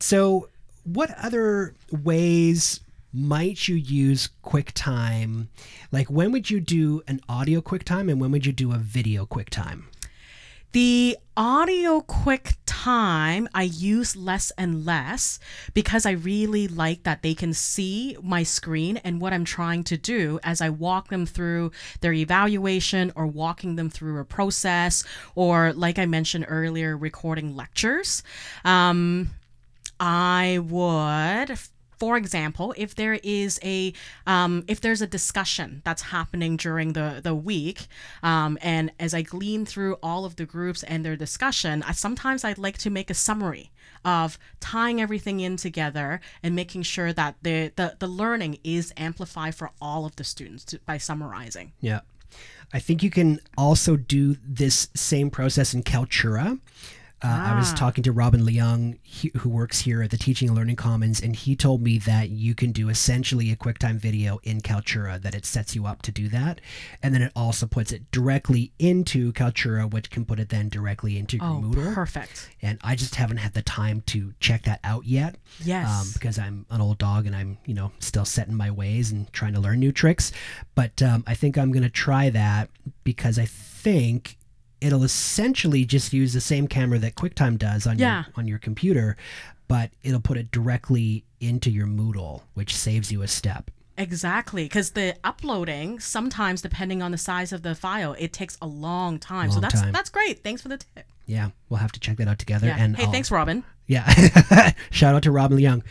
so 0.00 0.48
what 0.84 1.10
other 1.16 1.74
ways 2.04 2.80
might 3.14 3.66
you 3.66 3.74
use 3.76 4.28
quicktime 4.44 5.46
like 5.92 6.10
when 6.10 6.30
would 6.32 6.50
you 6.50 6.60
do 6.60 7.02
an 7.08 7.20
audio 7.26 7.60
quicktime 7.62 8.10
and 8.10 8.20
when 8.20 8.30
would 8.32 8.44
you 8.44 8.52
do 8.52 8.72
a 8.72 8.78
video 8.78 9.24
quicktime 9.24 9.84
The 10.72 11.18
audio 11.36 12.00
quick 12.00 12.54
time 12.64 13.48
I 13.52 13.64
use 13.64 14.14
less 14.14 14.52
and 14.52 14.86
less 14.86 15.40
because 15.74 16.06
I 16.06 16.12
really 16.12 16.68
like 16.68 17.02
that 17.02 17.22
they 17.22 17.34
can 17.34 17.52
see 17.54 18.16
my 18.22 18.44
screen 18.44 18.98
and 18.98 19.20
what 19.20 19.32
I'm 19.32 19.44
trying 19.44 19.82
to 19.84 19.96
do 19.96 20.38
as 20.44 20.60
I 20.60 20.70
walk 20.70 21.08
them 21.08 21.26
through 21.26 21.72
their 22.02 22.12
evaluation 22.12 23.12
or 23.16 23.26
walking 23.26 23.74
them 23.74 23.90
through 23.90 24.20
a 24.20 24.24
process 24.24 25.02
or 25.34 25.72
like 25.72 25.98
I 25.98 26.06
mentioned 26.06 26.46
earlier 26.46 26.96
recording 26.96 27.56
lectures. 27.56 28.22
Um, 28.64 29.30
I 29.98 30.60
would 30.62 31.58
for 32.00 32.16
example, 32.16 32.72
if 32.78 32.94
there 32.94 33.20
is 33.22 33.60
a 33.62 33.92
um, 34.26 34.64
if 34.66 34.80
there's 34.80 35.02
a 35.02 35.06
discussion 35.06 35.82
that's 35.84 36.00
happening 36.00 36.56
during 36.56 36.94
the 36.94 37.20
the 37.22 37.34
week, 37.34 37.86
um, 38.22 38.58
and 38.62 38.90
as 38.98 39.12
I 39.12 39.20
glean 39.20 39.66
through 39.66 39.98
all 40.02 40.24
of 40.24 40.36
the 40.36 40.46
groups 40.46 40.82
and 40.82 41.04
their 41.04 41.14
discussion, 41.14 41.82
I, 41.82 41.92
sometimes 41.92 42.42
I'd 42.42 42.56
like 42.56 42.78
to 42.78 42.90
make 42.90 43.10
a 43.10 43.14
summary 43.14 43.70
of 44.02 44.38
tying 44.60 45.00
everything 45.00 45.40
in 45.40 45.58
together 45.58 46.22
and 46.42 46.56
making 46.56 46.82
sure 46.82 47.12
that 47.12 47.36
the 47.42 47.70
the, 47.76 47.96
the 47.98 48.08
learning 48.08 48.58
is 48.64 48.94
amplified 48.96 49.54
for 49.54 49.70
all 49.80 50.06
of 50.06 50.16
the 50.16 50.24
students 50.24 50.64
to, 50.64 50.80
by 50.86 50.96
summarizing. 50.96 51.72
yeah 51.80 52.00
i 52.72 52.78
think 52.78 53.02
you 53.02 53.10
can 53.10 53.40
also 53.58 53.96
do 53.96 54.36
this 54.46 54.88
same 54.94 55.28
process 55.28 55.74
in 55.74 55.82
kaltura 55.82 56.58
Uh, 57.22 57.26
I 57.28 57.54
was 57.54 57.72
Ah. 57.72 57.76
talking 57.76 58.02
to 58.04 58.12
Robin 58.12 58.40
Leung, 58.42 58.98
who 59.38 59.48
works 59.50 59.80
here 59.80 60.02
at 60.02 60.10
the 60.10 60.16
Teaching 60.16 60.48
and 60.48 60.56
Learning 60.56 60.76
Commons, 60.76 61.20
and 61.20 61.36
he 61.36 61.54
told 61.54 61.82
me 61.82 61.98
that 61.98 62.30
you 62.30 62.54
can 62.54 62.72
do 62.72 62.88
essentially 62.88 63.50
a 63.50 63.56
QuickTime 63.56 63.96
video 63.98 64.38
in 64.42 64.60
Kaltura, 64.62 65.20
that 65.20 65.34
it 65.34 65.44
sets 65.44 65.74
you 65.76 65.86
up 65.86 66.00
to 66.02 66.12
do 66.12 66.28
that. 66.30 66.60
And 67.02 67.14
then 67.14 67.20
it 67.22 67.32
also 67.36 67.66
puts 67.66 67.92
it 67.92 68.10
directly 68.10 68.72
into 68.78 69.32
Kaltura, 69.34 69.90
which 69.90 70.10
can 70.10 70.24
put 70.24 70.40
it 70.40 70.48
then 70.48 70.68
directly 70.70 71.18
into 71.18 71.36
your 71.36 71.44
Oh, 71.46 71.60
Moodle. 71.62 71.94
perfect. 71.94 72.48
And 72.62 72.78
I 72.82 72.96
just 72.96 73.14
haven't 73.16 73.36
had 73.38 73.52
the 73.52 73.62
time 73.62 74.02
to 74.06 74.32
check 74.40 74.62
that 74.64 74.80
out 74.82 75.04
yet. 75.04 75.36
Yes. 75.62 75.88
Um, 75.90 76.08
because 76.14 76.38
I'm 76.38 76.64
an 76.70 76.80
old 76.80 76.98
dog 76.98 77.26
and 77.26 77.36
I'm, 77.36 77.58
you 77.66 77.74
know, 77.74 77.92
still 77.98 78.24
set 78.24 78.48
in 78.48 78.54
my 78.54 78.70
ways 78.70 79.10
and 79.12 79.30
trying 79.32 79.52
to 79.54 79.60
learn 79.60 79.78
new 79.80 79.92
tricks. 79.92 80.32
But 80.74 81.02
um, 81.02 81.24
I 81.26 81.34
think 81.34 81.58
I'm 81.58 81.70
going 81.72 81.82
to 81.82 81.90
try 81.90 82.30
that 82.30 82.70
because 83.04 83.38
I 83.38 83.44
think 83.44 84.36
it'll 84.80 85.02
essentially 85.04 85.84
just 85.84 86.12
use 86.12 86.32
the 86.32 86.40
same 86.40 86.66
camera 86.68 86.98
that 86.98 87.14
QuickTime 87.14 87.58
does 87.58 87.86
on 87.86 87.98
Yeah. 87.98 88.24
your 88.24 88.32
on 88.36 88.48
your 88.48 88.58
computer, 88.58 89.16
but 89.68 89.90
it'll 90.02 90.20
put 90.20 90.36
it 90.38 90.50
directly 90.50 91.24
into 91.40 91.70
your 91.70 91.86
Moodle, 91.86 92.42
which 92.54 92.76
saves 92.76 93.10
you 93.12 93.22
a 93.22 93.28
step. 93.28 93.70
Exactly, 93.98 94.64
because 94.64 94.90
the 94.92 95.14
uploading 95.24 96.00
sometimes, 96.00 96.62
depending 96.62 97.02
on 97.02 97.10
the 97.12 97.18
size 97.18 97.52
of 97.52 97.62
the 97.62 97.74
file, 97.74 98.14
it 98.18 98.32
takes 98.32 98.56
a 98.62 98.66
long 98.66 99.18
time. 99.18 99.50
so 99.50 99.60
that's 99.60 99.80
time. 99.80 99.92
that's 99.92 100.08
great. 100.10 100.42
Thanks 100.42 100.62
for 100.62 100.68
the 100.68 100.78
tip. 100.78 101.04
Yeah, 101.26 101.50
we'll 101.68 101.78
have 101.80 101.92
to 101.92 102.00
check 102.00 102.16
that 102.16 102.26
out 102.28 102.38
together. 102.38 102.66
Yeah. 102.68 102.76
And 102.78 102.96
hey, 102.96 103.04
I'll- 103.04 103.12
thanks, 103.12 103.30
Robin. 103.30 103.62
Yeah, 103.86 104.08
shout 104.90 105.14
out 105.14 105.22
to 105.24 105.30
Robin 105.30 105.58
Leung. 105.58 105.82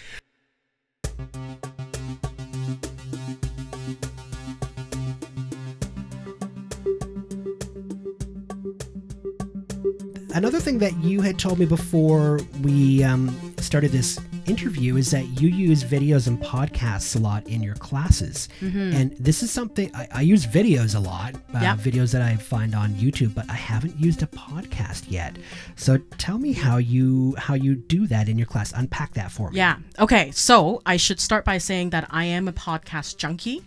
Another 10.40 10.62
thing 10.62 10.78
that 10.80 10.96
you 11.04 11.20
had 11.20 11.38
told 11.38 11.60
me 11.60 11.66
before 11.66 12.40
we 12.62 13.04
um, 13.04 13.38
started 13.58 13.92
this 13.92 14.18
interview 14.46 14.96
is 14.96 15.12
that 15.12 15.26
you 15.42 15.50
use 15.50 15.84
videos 15.84 16.28
and 16.28 16.42
podcasts 16.42 17.14
a 17.18 17.20
lot 17.20 17.46
in 17.48 17.62
your 17.62 17.76
classes. 17.76 18.48
And 18.62 19.12
this 19.20 19.44
is 19.44 19.52
something 19.52 19.94
I, 19.94 20.08
I 20.16 20.22
use 20.22 20.46
videos 20.46 20.96
a 20.96 21.00
lot, 21.00 21.36
uh, 21.54 21.60
Yeah. 21.62 21.76
videos 21.76 22.14
that 22.14 22.22
I 22.22 22.38
find 22.38 22.74
on 22.74 22.92
YouTube, 22.92 23.36
but 23.36 23.50
I 23.50 23.56
haven't 23.56 24.00
used 24.00 24.24
a 24.24 24.28
podcast 24.28 25.12
yet. 25.12 25.36
So 25.76 25.98
tell 26.18 26.38
me 26.38 26.54
how 26.54 26.78
you 26.78 27.36
how 27.38 27.56
you 27.56 27.76
do 27.76 28.08
that 28.08 28.30
in 28.30 28.38
your 28.38 28.48
class. 28.48 28.72
Unpack 28.72 29.16
that 29.16 29.32
for 29.34 29.52
me. 29.52 29.58
Yeah. 29.58 29.76
Okay. 30.00 30.32
So 30.32 30.82
I 30.86 30.96
should 30.96 31.20
start 31.20 31.44
by 31.44 31.58
saying 31.58 31.90
that 31.90 32.08
I 32.12 32.24
am 32.24 32.48
a 32.48 32.54
podcast 32.54 33.18
junkie. 33.18 33.62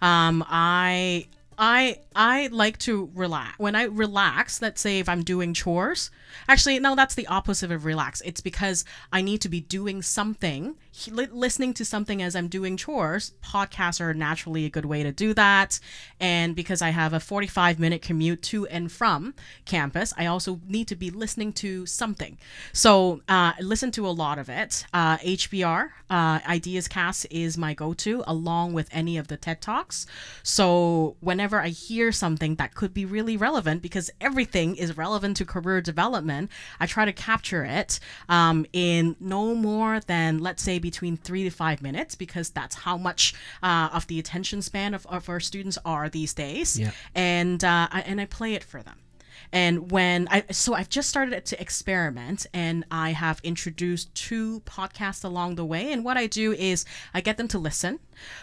Um, 0.00 0.42
I 0.48 1.26
I 1.58 1.98
I 2.14 2.48
like 2.48 2.78
to 2.80 3.10
relax. 3.14 3.58
When 3.58 3.74
I 3.74 3.84
relax, 3.84 4.60
let's 4.62 4.80
say 4.80 4.98
if 4.98 5.08
I'm 5.08 5.22
doing 5.22 5.54
chores, 5.54 6.10
actually 6.48 6.78
no, 6.78 6.94
that's 6.94 7.14
the 7.14 7.26
opposite 7.26 7.70
of 7.70 7.84
relax. 7.84 8.20
It's 8.22 8.40
because 8.40 8.84
I 9.12 9.22
need 9.22 9.40
to 9.42 9.48
be 9.48 9.60
doing 9.60 10.02
something, 10.02 10.76
listening 11.10 11.74
to 11.74 11.84
something 11.84 12.22
as 12.22 12.36
I'm 12.36 12.48
doing 12.48 12.76
chores. 12.76 13.32
Podcasts 13.42 14.00
are 14.00 14.14
naturally 14.14 14.64
a 14.64 14.70
good 14.70 14.84
way 14.84 15.02
to 15.02 15.12
do 15.12 15.34
that, 15.34 15.80
and 16.20 16.54
because 16.54 16.82
I 16.82 16.90
have 16.90 17.12
a 17.12 17.20
45 17.20 17.78
minute 17.78 18.02
commute 18.02 18.42
to 18.42 18.66
and 18.66 18.90
from 18.90 19.34
campus, 19.64 20.14
I 20.16 20.26
also 20.26 20.60
need 20.66 20.88
to 20.88 20.96
be 20.96 21.10
listening 21.10 21.52
to 21.54 21.86
something. 21.86 22.38
So 22.72 23.22
uh, 23.28 23.52
listen 23.60 23.90
to 23.92 24.06
a 24.06 24.10
lot 24.10 24.38
of 24.38 24.48
it. 24.48 24.86
Uh, 24.92 25.18
HBR 25.18 25.90
uh, 26.10 26.38
Ideas 26.48 26.86
Cast 26.88 27.26
is 27.30 27.58
my 27.58 27.74
go-to, 27.74 28.22
along 28.26 28.72
with 28.72 28.88
any 28.92 29.16
of 29.16 29.28
the 29.28 29.36
TED 29.36 29.60
Talks. 29.60 30.06
So 30.42 31.16
whenever 31.20 31.60
I 31.60 31.68
hear 31.68 32.12
something 32.12 32.56
that 32.56 32.74
could 32.74 32.94
be 32.94 33.04
really 33.04 33.36
relevant, 33.36 33.82
because 33.82 34.10
everything 34.20 34.76
is 34.76 34.96
relevant 34.96 35.36
to 35.38 35.44
career 35.44 35.80
development, 35.80 36.50
I 36.78 36.86
try 36.86 37.04
to 37.04 37.12
capture 37.12 37.64
it 37.64 37.98
um, 38.28 38.66
in 38.72 39.16
no 39.18 39.54
more 39.54 40.00
than 40.00 40.38
let's 40.38 40.62
say 40.62 40.78
between 40.90 41.16
three 41.16 41.44
to 41.44 41.50
five 41.50 41.78
minutes, 41.88 42.14
because 42.14 42.50
that's 42.50 42.76
how 42.86 42.96
much 42.98 43.34
uh, 43.62 43.88
of 43.96 44.06
the 44.06 44.18
attention 44.18 44.60
span 44.60 44.92
of, 44.94 45.06
of 45.06 45.28
our 45.28 45.40
students 45.40 45.78
are 45.84 46.10
these 46.10 46.34
days. 46.34 46.78
Yeah. 46.78 46.90
And 47.14 47.64
uh, 47.64 47.88
I, 47.96 48.00
and 48.06 48.20
I 48.20 48.26
play 48.26 48.52
it 48.52 48.62
for 48.62 48.82
them. 48.82 48.98
And 49.52 49.90
when 49.90 50.28
I 50.30 50.44
so 50.50 50.74
I've 50.74 50.88
just 50.88 51.08
started 51.08 51.44
to 51.44 51.60
experiment 51.60 52.46
and 52.52 52.84
I 52.90 53.12
have 53.12 53.40
introduced 53.42 54.14
two 54.14 54.60
podcasts 54.60 55.24
along 55.24 55.54
the 55.54 55.64
way. 55.64 55.92
And 55.92 56.04
what 56.04 56.16
I 56.16 56.26
do 56.26 56.52
is 56.52 56.84
I 57.12 57.20
get 57.20 57.36
them 57.36 57.48
to 57.48 57.58
listen, 57.58 58.00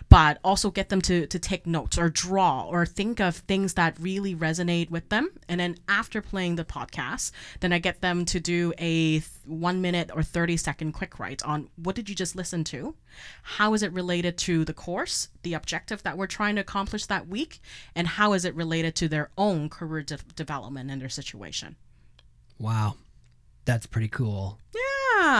but 0.09 0.39
also 0.43 0.71
get 0.71 0.89
them 0.89 1.01
to 1.01 1.27
to 1.27 1.39
take 1.39 1.65
notes 1.65 1.97
or 1.97 2.09
draw 2.09 2.63
or 2.63 2.85
think 2.85 3.19
of 3.19 3.37
things 3.37 3.73
that 3.75 3.99
really 3.99 4.35
resonate 4.35 4.89
with 4.89 5.09
them. 5.09 5.29
And 5.47 5.59
then 5.59 5.77
after 5.87 6.21
playing 6.21 6.55
the 6.55 6.65
podcast, 6.65 7.31
then 7.59 7.73
I 7.73 7.79
get 7.79 8.01
them 8.01 8.25
to 8.25 8.39
do 8.39 8.73
a 8.79 9.21
one 9.45 9.81
minute 9.81 10.11
or 10.13 10.23
30 10.23 10.57
second 10.57 10.93
quick 10.93 11.19
write 11.19 11.43
on 11.43 11.69
what 11.75 11.95
did 11.95 12.09
you 12.09 12.15
just 12.15 12.35
listen 12.35 12.63
to? 12.65 12.95
How 13.43 13.73
is 13.73 13.83
it 13.83 13.91
related 13.93 14.37
to 14.39 14.65
the 14.65 14.73
course, 14.73 15.29
the 15.43 15.53
objective 15.53 16.03
that 16.03 16.17
we're 16.17 16.27
trying 16.27 16.55
to 16.55 16.61
accomplish 16.61 17.05
that 17.07 17.27
week? 17.27 17.59
And 17.95 18.07
how 18.07 18.33
is 18.33 18.45
it 18.45 18.55
related 18.55 18.95
to 18.95 19.07
their 19.07 19.29
own 19.37 19.69
career 19.69 20.03
de- 20.03 20.17
development 20.35 20.91
and 20.91 21.01
their 21.01 21.09
situation? 21.09 21.75
Wow, 22.59 22.95
that's 23.65 23.85
pretty 23.85 24.09
cool. 24.09 24.59
Yeah. 24.73 24.90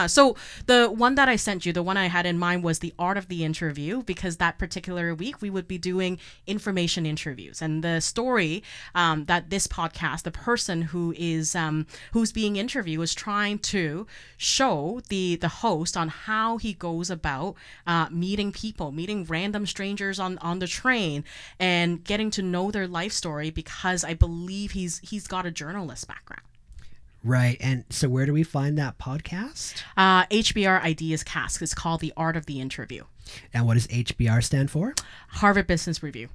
So 0.07 0.35
the 0.67 0.89
one 0.89 1.15
that 1.15 1.29
I 1.29 1.37
sent 1.37 1.65
you, 1.65 1.73
the 1.73 1.83
one 1.83 1.97
I 1.97 2.07
had 2.07 2.25
in 2.25 2.37
mind 2.37 2.63
was 2.63 2.79
the 2.79 2.93
art 2.97 3.17
of 3.17 3.27
the 3.27 3.43
interview, 3.43 4.03
because 4.03 4.37
that 4.37 4.57
particular 4.57 5.15
week 5.15 5.41
we 5.41 5.49
would 5.49 5.67
be 5.67 5.77
doing 5.77 6.19
information 6.45 7.05
interviews. 7.05 7.61
And 7.61 7.83
the 7.83 7.99
story 7.99 8.63
um, 8.93 9.25
that 9.25 9.49
this 9.49 9.67
podcast, 9.67 10.23
the 10.23 10.31
person 10.31 10.81
who 10.91 11.13
is 11.17 11.55
um, 11.55 11.85
who's 12.13 12.31
being 12.31 12.55
interviewed, 12.57 13.01
is 13.01 13.15
trying 13.15 13.59
to 13.59 14.07
show 14.37 15.01
the 15.09 15.35
the 15.35 15.47
host 15.47 15.97
on 15.97 16.09
how 16.09 16.57
he 16.57 16.73
goes 16.73 17.09
about 17.09 17.55
uh, 17.87 18.07
meeting 18.11 18.51
people, 18.51 18.91
meeting 18.91 19.25
random 19.25 19.65
strangers 19.65 20.19
on 20.19 20.37
on 20.39 20.59
the 20.59 20.67
train, 20.67 21.23
and 21.59 22.03
getting 22.03 22.31
to 22.31 22.41
know 22.41 22.71
their 22.71 22.87
life 22.87 23.13
story. 23.13 23.49
Because 23.49 24.03
I 24.03 24.13
believe 24.13 24.71
he's 24.71 24.99
he's 24.99 25.27
got 25.27 25.45
a 25.45 25.51
journalist 25.51 26.07
background. 26.07 26.50
Right. 27.23 27.57
And 27.59 27.85
so 27.89 28.09
where 28.09 28.25
do 28.25 28.33
we 28.33 28.43
find 28.43 28.77
that 28.77 28.97
podcast? 28.97 29.83
Uh, 29.95 30.25
HBR 30.25 30.81
Ideas 30.81 31.23
Cast. 31.23 31.61
It's 31.61 31.75
called 31.75 32.01
The 32.01 32.13
Art 32.17 32.35
of 32.35 32.47
the 32.47 32.59
Interview. 32.59 33.03
And 33.53 33.65
what 33.67 33.75
does 33.75 33.87
HBR 33.87 34.43
stand 34.43 34.71
for? 34.71 34.95
Harvard 35.29 35.67
Business 35.67 36.01
Review. 36.01 36.29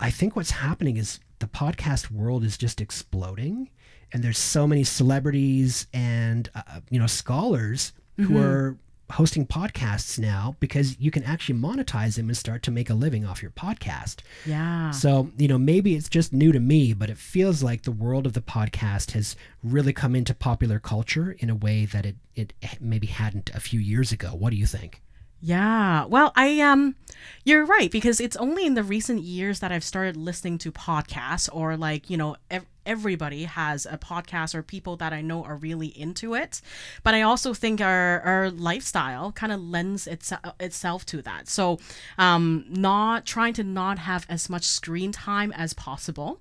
I 0.00 0.10
think 0.10 0.34
what's 0.34 0.50
happening 0.50 0.96
is 0.96 1.20
the 1.38 1.46
podcast 1.46 2.10
world 2.10 2.44
is 2.44 2.56
just 2.56 2.80
exploding 2.80 3.70
and 4.12 4.22
there's 4.22 4.38
so 4.38 4.66
many 4.66 4.84
celebrities 4.84 5.86
and 5.92 6.48
uh, 6.54 6.80
you 6.90 6.98
know 6.98 7.06
scholars 7.06 7.92
who 8.16 8.38
are 8.38 8.78
hosting 9.12 9.46
podcasts 9.46 10.18
now 10.18 10.56
because 10.60 10.98
you 10.98 11.10
can 11.10 11.22
actually 11.22 11.58
monetize 11.58 12.16
them 12.16 12.28
and 12.28 12.36
start 12.36 12.62
to 12.64 12.70
make 12.70 12.90
a 12.90 12.94
living 12.94 13.24
off 13.24 13.42
your 13.42 13.50
podcast. 13.52 14.20
Yeah. 14.44 14.90
So, 14.90 15.30
you 15.36 15.48
know, 15.48 15.58
maybe 15.58 15.94
it's 15.94 16.08
just 16.08 16.32
new 16.32 16.52
to 16.52 16.60
me, 16.60 16.92
but 16.92 17.10
it 17.10 17.18
feels 17.18 17.62
like 17.62 17.82
the 17.82 17.92
world 17.92 18.26
of 18.26 18.32
the 18.32 18.40
podcast 18.40 19.12
has 19.12 19.36
really 19.62 19.92
come 19.92 20.16
into 20.16 20.34
popular 20.34 20.78
culture 20.78 21.36
in 21.38 21.50
a 21.50 21.54
way 21.54 21.84
that 21.86 22.04
it, 22.06 22.16
it 22.34 22.54
maybe 22.80 23.06
hadn't 23.06 23.50
a 23.54 23.60
few 23.60 23.80
years 23.80 24.12
ago. 24.12 24.30
What 24.30 24.50
do 24.50 24.56
you 24.56 24.66
think? 24.66 25.02
Yeah. 25.40 26.06
Well, 26.06 26.32
I 26.34 26.60
um 26.60 26.96
you're 27.44 27.66
right 27.66 27.90
because 27.90 28.20
it's 28.20 28.36
only 28.36 28.66
in 28.66 28.74
the 28.74 28.82
recent 28.82 29.22
years 29.22 29.60
that 29.60 29.70
I've 29.70 29.84
started 29.84 30.16
listening 30.16 30.58
to 30.58 30.72
podcasts 30.72 31.48
or 31.52 31.76
like, 31.76 32.10
you 32.10 32.16
know, 32.16 32.36
ev- 32.50 32.66
everybody 32.86 33.44
has 33.44 33.86
a 33.86 33.98
podcast 33.98 34.54
or 34.54 34.62
people 34.62 34.96
that 34.96 35.12
I 35.12 35.20
know 35.20 35.44
are 35.44 35.56
really 35.56 35.88
into 35.88 36.34
it. 36.34 36.60
But 37.02 37.14
I 37.14 37.22
also 37.22 37.52
think 37.52 37.80
our 37.80 38.20
our 38.20 38.50
lifestyle 38.50 39.32
kind 39.32 39.52
of 39.52 39.60
lends 39.60 40.06
its, 40.06 40.32
itself 40.60 41.04
to 41.06 41.22
that. 41.22 41.48
So, 41.48 41.78
um 42.18 42.64
not 42.68 43.26
trying 43.26 43.54
to 43.54 43.64
not 43.64 43.98
have 43.98 44.26
as 44.28 44.48
much 44.48 44.64
screen 44.64 45.12
time 45.12 45.52
as 45.52 45.72
possible. 45.74 46.40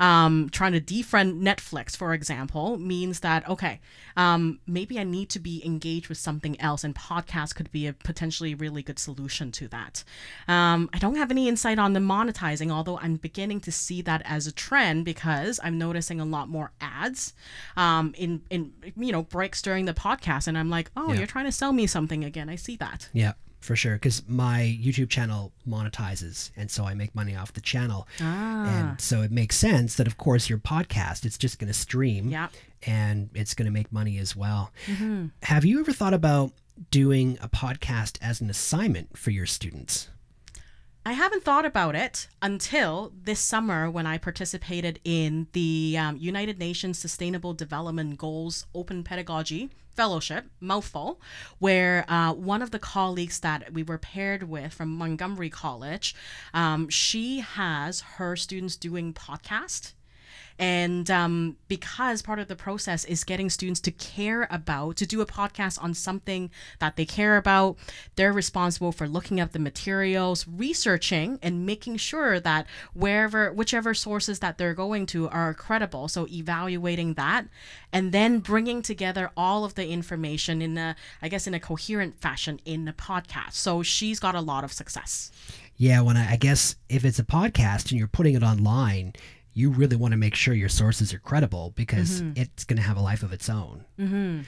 Um 0.00 0.48
trying 0.50 0.72
to 0.72 0.80
defriend 0.80 1.40
Netflix, 1.42 1.96
for 1.96 2.12
example, 2.14 2.78
means 2.78 3.20
that 3.20 3.48
okay, 3.48 3.80
um 4.16 4.60
maybe 4.66 4.98
I 4.98 5.04
need 5.04 5.28
to 5.30 5.38
be 5.40 5.64
engaged 5.64 6.08
with 6.08 6.18
something 6.18 6.60
else 6.60 6.84
and 6.84 6.94
podcast 6.94 7.54
could 7.54 7.70
be 7.72 7.86
a 7.86 7.92
potentially 7.92 8.54
really 8.54 8.82
good 8.82 8.98
solution 8.98 9.52
to 9.52 9.68
that. 9.68 10.04
Um, 10.48 10.90
I 10.92 10.98
don't 10.98 11.16
have 11.16 11.30
any 11.30 11.48
insight 11.48 11.78
on 11.78 11.92
the 11.92 12.00
monetizing, 12.00 12.70
although 12.70 12.98
I'm 12.98 13.16
beginning 13.16 13.60
to 13.60 13.72
see 13.72 14.02
that 14.02 14.22
as 14.24 14.46
a 14.46 14.52
trend 14.52 15.04
because 15.04 15.58
I'm 15.62 15.78
noticing 15.78 16.20
a 16.20 16.24
lot 16.24 16.48
more 16.48 16.72
ads 16.80 17.32
um, 17.76 18.14
in 18.16 18.42
in 18.50 18.72
you 18.96 19.12
know 19.12 19.22
breaks 19.22 19.62
during 19.62 19.84
the 19.86 19.94
podcast, 19.94 20.46
and 20.48 20.58
I'm 20.58 20.70
like, 20.70 20.90
oh, 20.96 21.12
Yeah. 21.12 21.18
you're 21.18 21.26
trying 21.26 21.44
to 21.46 21.52
sell 21.52 21.72
me 21.72 21.86
something 21.86 22.24
again. 22.24 22.48
I 22.48 22.56
see 22.56 22.76
that. 22.76 23.08
Yeah, 23.12 23.32
for 23.62 23.74
sure. 23.76 23.94
Because 23.94 24.22
my 24.28 24.78
YouTube 24.82 25.08
channel 25.08 25.52
monetizes, 25.68 26.50
and 26.56 26.70
so 26.70 26.84
I 26.84 26.94
make 26.94 27.14
money 27.14 27.34
off 27.36 27.52
the 27.52 27.60
channel. 27.60 28.06
Ah, 28.20 28.64
And 28.90 29.00
so 29.00 29.22
it 29.22 29.30
makes 29.30 29.56
sense 29.56 29.94
that, 29.96 30.06
of 30.06 30.18
course, 30.18 30.48
your 30.50 30.58
podcast, 30.58 31.24
it's 31.24 31.38
just 31.38 31.58
going 31.58 31.68
to 31.72 31.78
stream 31.78 32.28
yeah. 32.28 32.48
and 32.86 33.30
it's 33.34 33.54
going 33.54 33.66
to 33.66 33.72
make 33.72 33.90
money 33.92 34.18
as 34.18 34.36
well. 34.36 34.70
hmm 34.86 35.26
Have 35.44 35.64
you 35.64 35.80
ever 35.80 35.92
thought 35.92 36.14
about 36.14 36.52
doing 36.90 37.38
a 37.40 37.48
podcast 37.48 38.18
as 38.20 38.40
an 38.40 38.50
assignment 38.50 39.16
for 39.16 39.30
your 39.30 39.46
students? 39.46 40.08
I 41.04 41.14
haven't 41.14 41.42
thought 41.42 41.64
about 41.64 41.96
it 41.96 42.28
until 42.40 43.12
this 43.24 43.40
summer 43.40 43.90
when 43.90 44.06
I 44.06 44.18
participated 44.18 45.00
in 45.02 45.48
the 45.52 45.96
um, 45.98 46.16
United 46.16 46.60
Nations 46.60 46.96
Sustainable 46.96 47.54
Development 47.54 48.16
Goals 48.16 48.66
Open 48.72 49.02
Pedagogy 49.02 49.70
Fellowship, 49.96 50.46
mouthful, 50.60 51.20
where 51.58 52.04
uh, 52.08 52.32
one 52.32 52.62
of 52.62 52.70
the 52.70 52.78
colleagues 52.78 53.40
that 53.40 53.74
we 53.74 53.82
were 53.82 53.98
paired 53.98 54.44
with 54.44 54.72
from 54.72 54.90
Montgomery 54.90 55.50
College, 55.50 56.14
um, 56.54 56.88
she 56.88 57.40
has 57.40 58.00
her 58.00 58.36
students 58.36 58.76
doing 58.76 59.12
podcast. 59.12 59.92
And 60.62 61.10
um, 61.10 61.56
because 61.66 62.22
part 62.22 62.38
of 62.38 62.46
the 62.46 62.54
process 62.54 63.04
is 63.04 63.24
getting 63.24 63.50
students 63.50 63.80
to 63.80 63.90
care 63.90 64.46
about, 64.48 64.94
to 64.98 65.06
do 65.06 65.20
a 65.20 65.26
podcast 65.26 65.82
on 65.82 65.92
something 65.92 66.52
that 66.78 66.94
they 66.94 67.04
care 67.04 67.36
about, 67.36 67.78
they're 68.14 68.32
responsible 68.32 68.92
for 68.92 69.08
looking 69.08 69.40
up 69.40 69.50
the 69.50 69.58
materials, 69.58 70.46
researching, 70.46 71.40
and 71.42 71.66
making 71.66 71.96
sure 71.96 72.38
that 72.38 72.68
wherever, 72.94 73.52
whichever 73.52 73.92
sources 73.92 74.38
that 74.38 74.56
they're 74.56 74.72
going 74.72 75.04
to 75.06 75.28
are 75.30 75.52
credible. 75.52 76.06
So 76.06 76.28
evaluating 76.28 77.14
that, 77.14 77.48
and 77.92 78.12
then 78.12 78.38
bringing 78.38 78.82
together 78.82 79.32
all 79.36 79.64
of 79.64 79.74
the 79.74 79.88
information 79.88 80.62
in 80.62 80.78
a, 80.78 80.94
I 81.20 81.28
guess, 81.28 81.48
in 81.48 81.54
a 81.54 81.60
coherent 81.60 82.20
fashion 82.20 82.60
in 82.64 82.84
the 82.84 82.92
podcast. 82.92 83.54
So 83.54 83.82
she's 83.82 84.20
got 84.20 84.36
a 84.36 84.40
lot 84.40 84.62
of 84.62 84.72
success. 84.72 85.32
Yeah, 85.76 86.02
when 86.02 86.16
I, 86.16 86.34
I 86.34 86.36
guess 86.36 86.76
if 86.88 87.04
it's 87.04 87.18
a 87.18 87.24
podcast 87.24 87.90
and 87.90 87.98
you're 87.98 88.06
putting 88.06 88.36
it 88.36 88.44
online, 88.44 89.14
you 89.54 89.70
really 89.70 89.96
want 89.96 90.12
to 90.12 90.16
make 90.18 90.34
sure 90.34 90.54
your 90.54 90.68
sources 90.68 91.12
are 91.12 91.18
credible 91.18 91.72
because 91.76 92.22
it's 92.36 92.64
going 92.64 92.76
to 92.78 92.82
have 92.82 92.96
a 92.96 93.02
life 93.02 93.22
of 93.22 93.32
its 93.32 93.48
own. 93.50 93.84
Mm-hmm. 93.98 94.40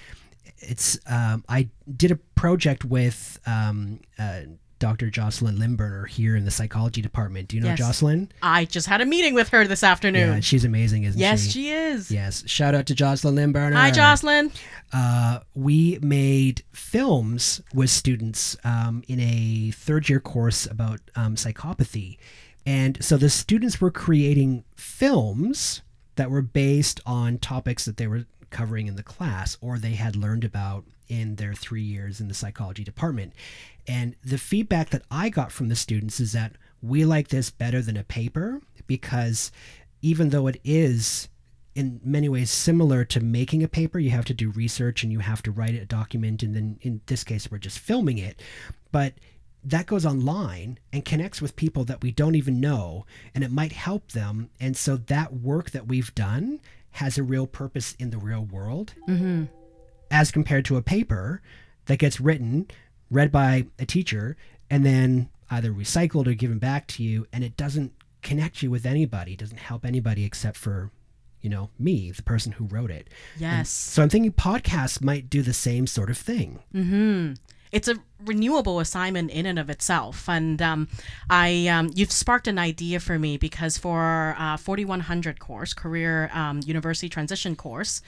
It's 0.58 0.98
um, 1.06 1.44
I 1.48 1.68
did 1.96 2.10
a 2.10 2.16
project 2.16 2.84
with 2.84 3.38
um, 3.46 4.00
uh, 4.18 4.40
Dr. 4.78 5.10
Jocelyn 5.10 5.56
Lymburner 5.56 6.06
here 6.08 6.36
in 6.36 6.44
the 6.44 6.50
psychology 6.50 7.00
department. 7.02 7.48
Do 7.48 7.56
you 7.56 7.62
know 7.62 7.68
Yes. 7.68 7.78
Jocelyn? 7.78 8.30
I 8.42 8.64
just 8.64 8.86
had 8.86 9.00
a 9.00 9.06
meeting 9.06 9.34
with 9.34 9.48
her 9.50 9.66
this 9.66 9.82
afternoon. 9.82 10.34
Yeah, 10.34 10.40
she's 10.40 10.64
amazing, 10.64 11.04
isn't 11.04 11.20
yes, 11.20 11.40
she? 11.40 11.44
Yes, 11.46 11.52
she 11.52 11.70
is. 11.70 12.10
Yes. 12.10 12.44
Shout 12.46 12.74
out 12.74 12.86
to 12.86 12.94
Jocelyn 12.94 13.34
Lymburner. 13.36 13.74
Hi, 13.74 13.90
Jocelyn. 13.90 14.50
uh, 14.92 15.40
we 15.54 15.98
made 16.02 16.62
films 16.72 17.60
with 17.72 17.90
students 17.90 18.56
um, 18.64 19.02
in 19.08 19.20
a 19.20 19.70
third 19.72 20.08
year 20.08 20.20
course 20.20 20.66
about 20.66 21.00
um, 21.14 21.36
psychopathy. 21.36 22.18
And 22.66 23.02
so 23.04 23.16
the 23.16 23.30
students 23.30 23.80
were 23.80 23.90
creating 23.90 24.64
films 24.76 25.82
that 26.16 26.30
were 26.30 26.42
based 26.42 27.00
on 27.04 27.38
topics 27.38 27.84
that 27.84 27.96
they 27.96 28.06
were 28.06 28.26
covering 28.50 28.86
in 28.86 28.96
the 28.96 29.02
class 29.02 29.58
or 29.60 29.78
they 29.78 29.94
had 29.94 30.16
learned 30.16 30.44
about 30.44 30.84
in 31.08 31.36
their 31.36 31.54
three 31.54 31.82
years 31.82 32.20
in 32.20 32.28
the 32.28 32.34
psychology 32.34 32.84
department. 32.84 33.32
And 33.86 34.16
the 34.24 34.38
feedback 34.38 34.90
that 34.90 35.02
I 35.10 35.28
got 35.28 35.52
from 35.52 35.68
the 35.68 35.76
students 35.76 36.20
is 36.20 36.32
that 36.32 36.52
we 36.80 37.04
like 37.04 37.28
this 37.28 37.50
better 37.50 37.82
than 37.82 37.96
a 37.96 38.04
paper 38.04 38.62
because 38.86 39.50
even 40.00 40.30
though 40.30 40.46
it 40.46 40.60
is 40.64 41.28
in 41.74 42.00
many 42.04 42.28
ways 42.28 42.50
similar 42.50 43.04
to 43.04 43.20
making 43.20 43.62
a 43.62 43.68
paper. 43.68 43.98
You 43.98 44.10
have 44.10 44.24
to 44.26 44.34
do 44.34 44.50
research 44.50 45.02
and 45.02 45.10
you 45.10 45.18
have 45.20 45.42
to 45.42 45.50
write 45.50 45.74
a 45.74 45.84
document, 45.84 46.42
and 46.42 46.54
then 46.54 46.78
in 46.82 47.00
this 47.06 47.24
case, 47.24 47.50
we're 47.50 47.58
just 47.58 47.78
filming 47.78 48.18
it. 48.18 48.40
But 48.92 49.14
that 49.64 49.86
goes 49.86 50.04
online 50.04 50.78
and 50.92 51.04
connects 51.04 51.40
with 51.40 51.56
people 51.56 51.84
that 51.84 52.02
we 52.02 52.10
don't 52.10 52.34
even 52.34 52.60
know, 52.60 53.06
and 53.34 53.42
it 53.42 53.50
might 53.50 53.72
help 53.72 54.12
them. 54.12 54.50
And 54.60 54.76
so 54.76 54.96
that 54.96 55.32
work 55.32 55.70
that 55.70 55.86
we've 55.88 56.14
done 56.14 56.60
has 56.92 57.16
a 57.18 57.22
real 57.22 57.46
purpose 57.46 57.94
in 57.98 58.10
the 58.10 58.18
real 58.18 58.44
world, 58.44 58.94
Mm-hmm. 59.08 59.44
as 60.10 60.30
compared 60.30 60.64
to 60.66 60.76
a 60.76 60.82
paper 60.82 61.42
that 61.86 61.98
gets 61.98 62.20
written, 62.20 62.68
read 63.10 63.32
by 63.32 63.66
a 63.78 63.86
teacher, 63.86 64.36
and 64.70 64.84
then 64.84 65.28
either 65.50 65.70
recycled 65.72 66.26
or 66.26 66.34
given 66.34 66.58
back 66.58 66.86
to 66.88 67.02
you, 67.02 67.26
and 67.32 67.42
it 67.44 67.56
doesn't 67.56 67.92
connect 68.22 68.62
you 68.62 68.70
with 68.70 68.86
anybody, 68.86 69.36
doesn't 69.36 69.58
help 69.58 69.84
anybody 69.84 70.24
except 70.24 70.56
for, 70.56 70.90
you 71.42 71.50
know, 71.50 71.68
me, 71.78 72.10
the 72.10 72.22
person 72.22 72.52
who 72.52 72.64
wrote 72.64 72.90
it. 72.90 73.08
Yes. 73.38 73.68
So 73.68 74.02
I'm 74.02 74.08
thinking 74.08 74.32
podcasts 74.32 75.02
might 75.02 75.28
do 75.28 75.42
the 75.42 75.52
same 75.52 75.86
sort 75.86 76.10
of 76.10 76.16
thing. 76.16 76.60
Mm-hmm. 76.74 77.34
It's 77.74 77.88
a 77.88 77.96
renewable 78.24 78.78
assignment 78.78 79.32
in 79.32 79.46
and 79.46 79.58
of 79.58 79.68
itself, 79.68 80.28
and 80.28 80.62
um, 80.62 80.88
I 81.28 81.66
um, 81.66 81.90
you've 81.92 82.12
sparked 82.12 82.46
an 82.46 82.56
idea 82.56 83.00
for 83.00 83.18
me 83.18 83.36
because 83.36 83.76
for 83.78 84.36
uh, 84.38 84.56
4100 84.56 85.40
course, 85.40 85.74
career 85.74 86.30
um, 86.32 86.60
university 86.64 87.08
transition 87.08 87.56
course, 87.56 88.00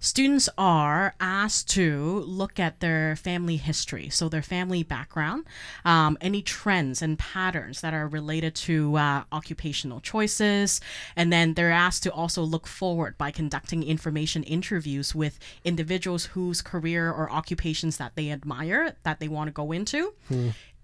students 0.00 0.48
are 0.58 1.14
asked 1.20 1.68
to 1.70 2.20
look 2.26 2.58
at 2.58 2.80
their 2.80 3.16
family 3.16 3.56
history, 3.56 4.08
so 4.08 4.28
their 4.28 4.42
family 4.42 4.82
background, 4.82 5.46
um, 5.84 6.16
any 6.20 6.42
trends 6.42 7.02
and 7.02 7.18
patterns 7.18 7.80
that 7.80 7.94
are 7.94 8.08
related 8.08 8.54
to 8.54 8.96
uh, 8.96 9.24
occupational 9.32 10.00
choices, 10.00 10.80
and 11.14 11.32
then 11.32 11.54
they're 11.54 11.70
asked 11.72 12.02
to 12.04 12.12
also 12.12 12.42
look 12.42 12.66
forward 12.66 13.16
by 13.18 13.30
conducting 13.30 13.82
information 13.82 14.42
interviews 14.44 15.14
with 15.14 15.38
individuals 15.64 16.26
whose 16.26 16.62
career 16.62 17.10
or 17.10 17.30
occupations 17.30 17.96
that 17.96 18.12
they 18.14 18.30
admire 18.30 18.96
that 19.02 19.20
they 19.20 19.28
want 19.28 19.48
to 19.48 19.52
go 19.52 19.72
into. 19.72 20.12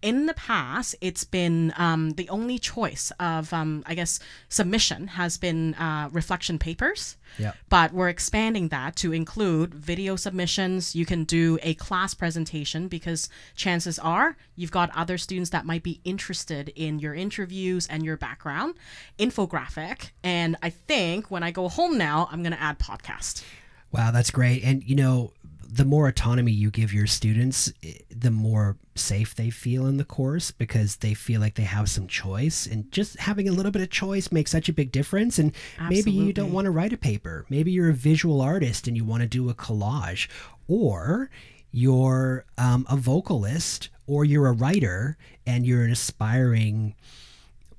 In 0.02 0.26
the 0.26 0.34
past, 0.34 0.96
it's 1.00 1.24
been 1.24 1.72
um, 1.76 2.10
the 2.10 2.28
only 2.28 2.58
choice 2.58 3.12
of, 3.20 3.52
um, 3.52 3.84
I 3.86 3.94
guess, 3.94 4.18
submission 4.48 5.06
has 5.06 5.38
been 5.38 5.74
uh, 5.74 6.10
reflection 6.12 6.58
papers. 6.58 7.16
Yep. 7.38 7.56
But 7.68 7.92
we're 7.94 8.08
expanding 8.08 8.68
that 8.68 8.96
to 8.96 9.12
include 9.12 9.74
video 9.74 10.16
submissions. 10.16 10.94
You 10.94 11.06
can 11.06 11.24
do 11.24 11.58
a 11.62 11.74
class 11.74 12.12
presentation 12.14 12.88
because 12.88 13.28
chances 13.54 13.98
are 14.00 14.36
you've 14.56 14.72
got 14.72 14.90
other 14.94 15.16
students 15.16 15.50
that 15.50 15.64
might 15.64 15.82
be 15.82 16.00
interested 16.04 16.70
in 16.74 16.98
your 16.98 17.14
interviews 17.14 17.86
and 17.86 18.04
your 18.04 18.16
background, 18.16 18.74
infographic. 19.18 20.10
And 20.22 20.56
I 20.62 20.70
think 20.70 21.30
when 21.30 21.42
I 21.42 21.52
go 21.52 21.68
home 21.68 21.96
now, 21.96 22.28
I'm 22.30 22.42
going 22.42 22.52
to 22.52 22.60
add 22.60 22.78
podcast. 22.78 23.44
Wow, 23.92 24.10
that's 24.10 24.30
great. 24.30 24.64
And 24.64 24.82
you 24.82 24.96
know, 24.96 25.32
the 25.74 25.84
more 25.86 26.06
autonomy 26.06 26.52
you 26.52 26.70
give 26.70 26.92
your 26.92 27.06
students, 27.06 27.72
the 28.14 28.30
more 28.30 28.76
safe 28.94 29.34
they 29.34 29.48
feel 29.48 29.86
in 29.86 29.96
the 29.96 30.04
course 30.04 30.50
because 30.50 30.96
they 30.96 31.14
feel 31.14 31.40
like 31.40 31.54
they 31.54 31.62
have 31.62 31.88
some 31.88 32.06
choice. 32.06 32.66
And 32.66 32.92
just 32.92 33.18
having 33.18 33.48
a 33.48 33.52
little 33.52 33.72
bit 33.72 33.80
of 33.80 33.88
choice 33.88 34.30
makes 34.30 34.50
such 34.50 34.68
a 34.68 34.72
big 34.74 34.92
difference. 34.92 35.38
And 35.38 35.52
maybe 35.88 36.10
you 36.10 36.34
don't 36.34 36.52
want 36.52 36.66
to 36.66 36.70
write 36.70 36.92
a 36.92 36.98
paper. 36.98 37.46
Maybe 37.48 37.72
you're 37.72 37.88
a 37.88 37.94
visual 37.94 38.42
artist 38.42 38.86
and 38.86 38.98
you 38.98 39.06
want 39.06 39.22
to 39.22 39.28
do 39.28 39.48
a 39.48 39.54
collage, 39.54 40.28
or 40.68 41.30
you're 41.70 42.44
um, 42.58 42.86
a 42.90 42.96
vocalist, 42.96 43.88
or 44.06 44.26
you're 44.26 44.48
a 44.48 44.52
writer 44.52 45.16
and 45.46 45.66
you're 45.66 45.84
an 45.84 45.90
aspiring 45.92 46.94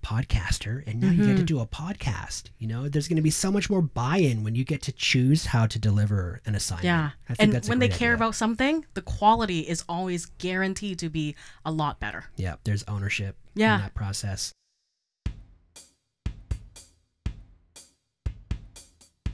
podcaster 0.03 0.85
and 0.85 0.99
now 1.01 1.07
you 1.09 1.19
Mm-hmm. 1.23 1.31
get 1.31 1.37
to 1.37 1.43
do 1.43 1.59
a 1.61 1.65
podcast 1.65 2.49
you 2.59 2.67
know 2.67 2.89
there's 2.89 3.07
going 3.07 3.15
to 3.15 3.21
be 3.23 3.29
so 3.31 3.51
much 3.51 3.69
more 3.69 3.81
buy-in 3.81 4.43
when 4.43 4.53
you 4.55 4.63
get 4.65 4.81
to 4.83 4.91
choose 4.91 5.45
how 5.47 5.65
to 5.65 5.79
deliver 5.79 6.41
an 6.45 6.53
assignment 6.55 6.85
Yeah. 6.85 7.09
I 7.29 7.33
think 7.33 7.39
And 7.39 7.53
that's 7.53 7.69
when 7.69 7.79
they 7.79 7.87
care 7.87 8.09
idea. 8.09 8.15
about 8.15 8.35
something, 8.35 8.85
the 8.93 9.01
quality 9.01 9.61
is 9.61 9.83
always 9.87 10.25
guaranteed 10.25 10.99
to 10.99 11.09
be 11.09 11.35
a 11.65 11.71
lot 11.71 11.99
better. 11.99 12.25
yeah 12.35 12.55
there's 12.65 12.83
ownership 12.87 13.37
Yeah. 13.55 13.75
in 13.75 13.81
that 13.81 13.93
process 13.95 14.51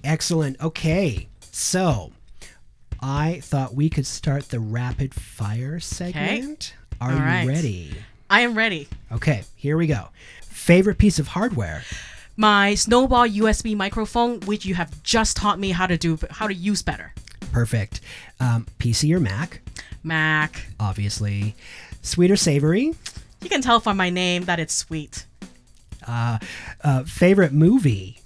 excellent 0.04 0.60
okay 0.62 1.28
so 1.52 2.12
i 3.02 3.40
thought 3.44 3.76
we 3.76 3.90
could 3.90 4.06
start 4.06 4.48
the 4.50 4.60
rapid 4.60 5.14
fire 5.14 5.80
segment 5.80 6.74
are 7.02 7.12
All 7.12 7.18
you 7.18 7.24
right. 7.24 7.48
ready 7.48 7.94
I 8.32 8.42
am 8.42 8.54
ready. 8.56 8.88
okay 9.12 9.44
here 9.56 9.76
we 9.76 9.88
go 9.88 10.10
favorite 10.60 10.98
piece 10.98 11.20
of 11.20 11.28
hardware 11.30 11.84
My 12.36 12.76
Snowball 12.76 13.28
USB 13.28 13.76
microphone, 13.76 14.40
which 14.42 14.66
you 14.66 14.76
have 14.76 15.02
just 15.04 15.36
taught 15.38 15.60
me 15.60 15.72
how 15.72 15.88
to 15.88 15.98
do, 15.98 16.18
how 16.30 16.48
to 16.48 16.54
use 16.54 16.82
better. 16.82 17.14
perfect 17.52 18.02
um, 18.40 18.66
pc 18.80 19.14
or 19.16 19.20
mac 19.20 19.62
Mac. 20.04 20.68
obviously. 20.80 21.56
Sweet 22.02 22.32
or 22.32 22.38
savory? 22.38 22.94
You 23.42 23.50
can 23.50 23.62
tell 23.62 23.80
from 23.82 23.98
my 23.98 24.10
name 24.10 24.46
that 24.46 24.60
it's 24.60 24.74
sweet. 24.74 25.26
Uh, 26.08 26.40
favorite 27.06 27.52
movie? 27.52 28.20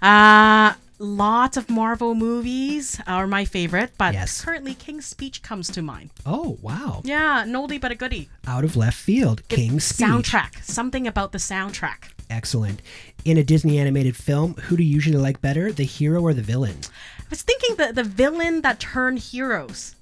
Uh, 0.00 0.74
lots 0.98 1.56
of 1.56 1.68
Marvel 1.68 2.14
movies 2.14 3.00
are 3.06 3.26
my 3.26 3.44
favorite, 3.44 3.92
but 3.98 4.14
Yes. 4.14 4.40
currently 4.44 4.74
King's 4.74 5.06
Speech 5.06 5.42
comes 5.42 5.68
to 5.70 5.82
mind. 5.82 6.10
Oh, 6.24 6.58
wow. 6.62 7.02
Yeah, 7.04 7.42
an 7.42 7.52
oldie 7.52 7.80
but 7.80 7.90
a 7.92 7.94
goodie. 7.94 8.28
Out 8.46 8.64
of 8.64 8.76
left 8.76 8.96
field. 8.96 9.46
King's 9.48 9.84
Speech. 9.84 10.06
Soundtrack. 10.06 10.64
Something 10.64 11.06
about 11.06 11.32
the 11.32 11.38
soundtrack. 11.38 12.10
Excellent. 12.28 12.80
In 13.24 13.36
a 13.36 13.44
Disney 13.44 13.78
animated 13.78 14.16
film, 14.16 14.54
who 14.54 14.76
do 14.76 14.82
you 14.82 14.92
usually 14.94 15.16
like 15.18 15.40
better, 15.40 15.70
the 15.70 15.84
hero 15.84 16.22
or 16.22 16.34
the 16.34 16.42
villain? 16.42 16.78
I 17.20 17.24
was 17.30 17.42
thinking 17.42 17.76
the 17.76 17.92
the 17.92 18.02
villain 18.04 18.62
that 18.62 18.80
turned 18.80 19.18
heroes, 19.18 19.94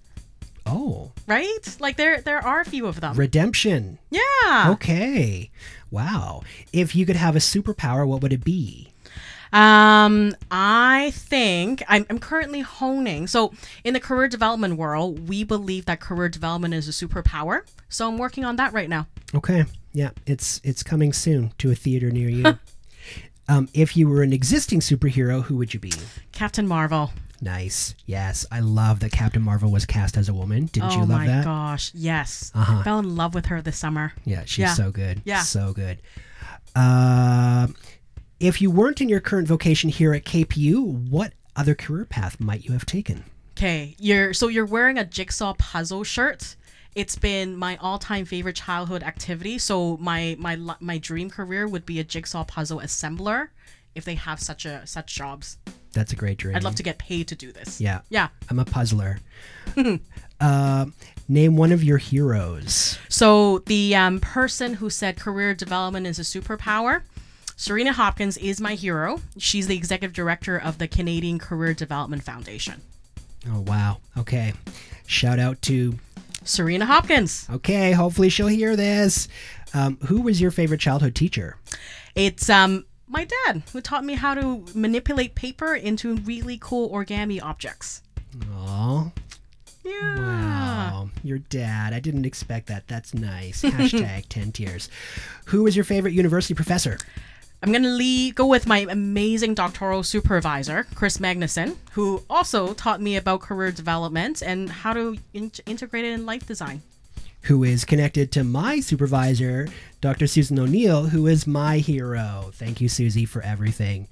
Oh, 0.66 1.12
right? 1.26 1.76
Like 1.80 1.96
there 1.98 2.20
there 2.22 2.38
are 2.38 2.60
a 2.60 2.64
few 2.64 2.86
of 2.86 3.00
them. 3.00 3.16
redemption. 3.16 3.98
yeah. 4.10 4.70
Okay. 4.70 5.50
Wow. 5.90 6.42
If 6.72 6.94
you 6.96 7.04
could 7.04 7.16
have 7.16 7.36
a 7.36 7.40
superpower, 7.40 8.06
what 8.06 8.22
would 8.22 8.32
it 8.32 8.44
be? 8.44 8.90
Um, 9.54 10.34
I 10.50 11.12
think 11.14 11.82
I'm, 11.88 12.04
I'm 12.10 12.18
currently 12.18 12.60
honing. 12.60 13.28
So, 13.28 13.52
in 13.84 13.94
the 13.94 14.00
career 14.00 14.28
development 14.28 14.76
world, 14.76 15.28
we 15.28 15.44
believe 15.44 15.86
that 15.86 16.00
career 16.00 16.28
development 16.28 16.74
is 16.74 16.88
a 16.88 17.06
superpower. 17.06 17.62
So, 17.88 18.08
I'm 18.08 18.18
working 18.18 18.44
on 18.44 18.56
that 18.56 18.72
right 18.72 18.88
now. 18.88 19.06
Okay. 19.34 19.64
Yeah, 19.92 20.10
it's 20.26 20.60
it's 20.64 20.82
coming 20.82 21.12
soon 21.12 21.52
to 21.58 21.70
a 21.70 21.74
theater 21.76 22.10
near 22.10 22.28
you. 22.28 22.58
um, 23.48 23.68
if 23.74 23.96
you 23.96 24.08
were 24.08 24.22
an 24.24 24.32
existing 24.32 24.80
superhero, 24.80 25.42
who 25.44 25.56
would 25.56 25.72
you 25.72 25.78
be? 25.78 25.92
Captain 26.32 26.66
Marvel. 26.66 27.12
Nice. 27.40 27.94
Yes, 28.06 28.44
I 28.50 28.60
love 28.60 29.00
that 29.00 29.12
Captain 29.12 29.42
Marvel 29.42 29.70
was 29.70 29.86
cast 29.86 30.16
as 30.16 30.28
a 30.28 30.34
woman. 30.34 30.66
Didn't 30.66 30.92
oh 30.92 30.94
you 30.94 31.04
love 31.04 31.26
that? 31.26 31.46
Oh 31.46 31.50
my 31.50 31.70
gosh, 31.70 31.92
yes. 31.94 32.50
Uh-huh. 32.54 32.82
Fell 32.82 32.98
in 32.98 33.14
love 33.16 33.34
with 33.34 33.46
her 33.46 33.62
this 33.62 33.76
summer. 33.78 34.12
Yeah, 34.24 34.42
she's 34.46 34.58
Yeah. 34.58 34.74
so 34.74 34.90
good. 34.90 35.22
Yeah. 35.24 35.42
So 35.42 35.72
good. 35.72 35.98
Uh, 36.74 37.68
if 38.40 38.60
you 38.60 38.70
weren't 38.70 39.00
in 39.00 39.08
your 39.08 39.20
current 39.20 39.48
vocation 39.48 39.90
here 39.90 40.12
at 40.14 40.24
KPU, 40.24 41.08
what 41.08 41.32
other 41.56 41.74
career 41.74 42.04
path 42.04 42.40
might 42.40 42.64
you 42.64 42.72
have 42.72 42.86
taken? 42.86 43.24
Okay, 43.56 43.94
you're 43.98 44.34
so 44.34 44.48
you're 44.48 44.66
wearing 44.66 44.98
a 44.98 45.04
jigsaw 45.04 45.54
puzzle 45.54 46.04
shirt. 46.04 46.56
It's 46.94 47.16
been 47.16 47.56
my 47.56 47.76
all-time 47.76 48.24
favorite 48.24 48.56
childhood 48.56 49.02
activity. 49.02 49.58
So 49.58 49.96
my 49.98 50.36
my 50.38 50.56
my 50.80 50.98
dream 50.98 51.30
career 51.30 51.68
would 51.68 51.86
be 51.86 52.00
a 52.00 52.04
jigsaw 52.04 52.44
puzzle 52.44 52.80
assembler 52.80 53.48
if 53.94 54.04
they 54.04 54.14
have 54.16 54.40
such 54.40 54.64
a 54.64 54.86
such 54.86 55.14
jobs. 55.14 55.58
That's 55.92 56.12
a 56.12 56.16
great 56.16 56.38
dream. 56.38 56.56
I'd 56.56 56.64
love 56.64 56.74
to 56.74 56.82
get 56.82 56.98
paid 56.98 57.28
to 57.28 57.36
do 57.36 57.52
this. 57.52 57.80
Yeah. 57.80 58.00
Yeah. 58.10 58.28
I'm 58.50 58.58
a 58.58 58.64
puzzler. 58.64 59.20
uh, 60.40 60.86
name 61.28 61.56
one 61.56 61.70
of 61.70 61.84
your 61.84 61.98
heroes. 61.98 62.98
So 63.08 63.60
the 63.60 63.94
um, 63.94 64.18
person 64.18 64.74
who 64.74 64.90
said 64.90 65.16
career 65.16 65.54
development 65.54 66.08
is 66.08 66.18
a 66.18 66.22
superpower, 66.22 67.02
Sareena 67.56 67.92
Hopkins 67.92 68.36
is 68.38 68.60
my 68.60 68.74
hero. 68.74 69.20
She's 69.38 69.66
the 69.66 69.76
executive 69.76 70.12
director 70.14 70.56
of 70.58 70.78
the 70.78 70.88
Canadian 70.88 71.38
Career 71.38 71.72
Development 71.74 72.22
Foundation. 72.22 72.80
Oh, 73.50 73.60
wow. 73.60 73.98
Okay. 74.18 74.54
Shout 75.06 75.38
out 75.38 75.60
to. 75.62 75.98
Sareena 76.44 76.82
Hopkins. 76.84 77.46
Okay, 77.50 77.92
hopefully 77.92 78.28
she'll 78.28 78.48
hear 78.48 78.76
this. 78.76 79.28
Um, 79.72 79.96
who 80.06 80.20
was 80.20 80.40
your 80.40 80.50
favorite 80.50 80.80
childhood 80.80 81.14
teacher? 81.14 81.56
It's 82.14 82.50
um 82.50 82.84
my 83.08 83.24
dad 83.46 83.62
who 83.72 83.80
taught 83.80 84.04
me 84.04 84.14
how 84.14 84.34
to 84.34 84.64
manipulate 84.74 85.34
paper 85.34 85.74
into 85.74 86.16
really 86.16 86.58
cool 86.60 86.90
origami 86.90 87.42
objects. 87.42 88.02
Oh, 88.52 89.10
Yeah. 89.84 90.18
wow. 90.18 91.08
Your 91.22 91.38
dad. 91.38 91.92
I 91.94 92.00
didn't 92.00 92.24
expect 92.26 92.66
that. 92.66 92.88
That's 92.88 93.14
nice. 93.14 93.62
Hashtag 93.62 94.26
10 94.28 94.52
tears. 94.52 94.88
Who 95.46 95.62
was 95.64 95.74
your 95.76 95.84
favorite 95.84 96.12
university 96.14 96.54
professor? 96.54 96.98
I'm 97.64 97.72
gonna 97.72 97.88
lead, 97.88 98.34
go 98.34 98.44
with 98.46 98.66
my 98.66 98.86
amazing 98.90 99.54
doctoral 99.54 100.02
supervisor, 100.02 100.84
Kris 100.94 101.16
Magnusson, 101.16 101.76
who 101.92 102.22
also 102.28 102.74
taught 102.74 103.00
me 103.00 103.16
about 103.16 103.40
career 103.40 103.72
development 103.72 104.42
and 104.42 104.68
how 104.68 104.92
to 104.92 105.16
in- 105.32 105.50
integrate 105.64 106.04
it 106.04 106.12
in 106.12 106.26
life 106.26 106.46
design. 106.46 106.82
who 107.44 107.62
is 107.64 107.84
connected 107.86 108.30
to 108.32 108.42
my 108.44 108.80
supervisor, 108.80 109.68
Dr. 110.02 110.26
Susan 110.26 110.58
O'Neill, 110.58 111.04
who 111.04 111.26
is 111.26 111.46
my 111.46 111.78
hero. 111.78 112.50
Thank 112.54 112.80
you, 112.82 112.88
Susie, 112.88 113.24
for 113.26 113.40
everything. 113.42 114.08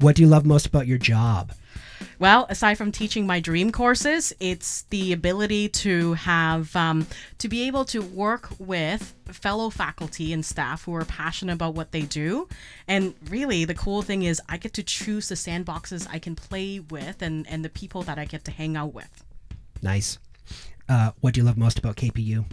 What 0.00 0.16
do 0.16 0.22
you 0.22 0.28
love 0.28 0.46
most 0.46 0.66
about 0.66 0.86
your 0.86 0.98
job? 0.98 1.52
Well, 2.18 2.46
aside 2.48 2.76
from 2.76 2.92
teaching 2.92 3.26
my 3.26 3.40
dream 3.40 3.72
courses, 3.72 4.32
it's 4.38 4.82
the 4.82 5.12
ability 5.12 5.68
to 5.68 6.14
have 6.14 6.74
um, 6.76 7.06
to 7.38 7.48
be 7.48 7.66
able 7.66 7.84
to 7.86 8.00
work 8.00 8.48
with 8.58 9.14
fellow 9.26 9.68
faculty 9.70 10.32
and 10.32 10.44
staff 10.44 10.84
who 10.84 10.94
are 10.94 11.04
passionate 11.04 11.54
about 11.54 11.74
what 11.74 11.90
they 11.92 12.02
do. 12.02 12.48
And 12.86 13.14
really, 13.28 13.64
the 13.64 13.74
cool 13.74 14.02
thing 14.02 14.22
is, 14.22 14.40
I 14.48 14.58
get 14.58 14.74
to 14.74 14.82
choose 14.82 15.28
the 15.28 15.34
sandboxes 15.34 16.06
I 16.10 16.18
can 16.18 16.36
play 16.36 16.80
with 16.80 17.20
and 17.22 17.46
and 17.48 17.64
the 17.64 17.68
people 17.68 18.02
that 18.02 18.18
I 18.18 18.24
get 18.24 18.44
to 18.44 18.52
hang 18.52 18.76
out 18.76 18.94
with. 18.94 19.24
Nice. 19.82 20.18
Uh, 20.88 21.10
what 21.20 21.34
do 21.34 21.40
you 21.40 21.46
love 21.46 21.58
most 21.58 21.78
about 21.78 21.96
KPU? 21.96 22.44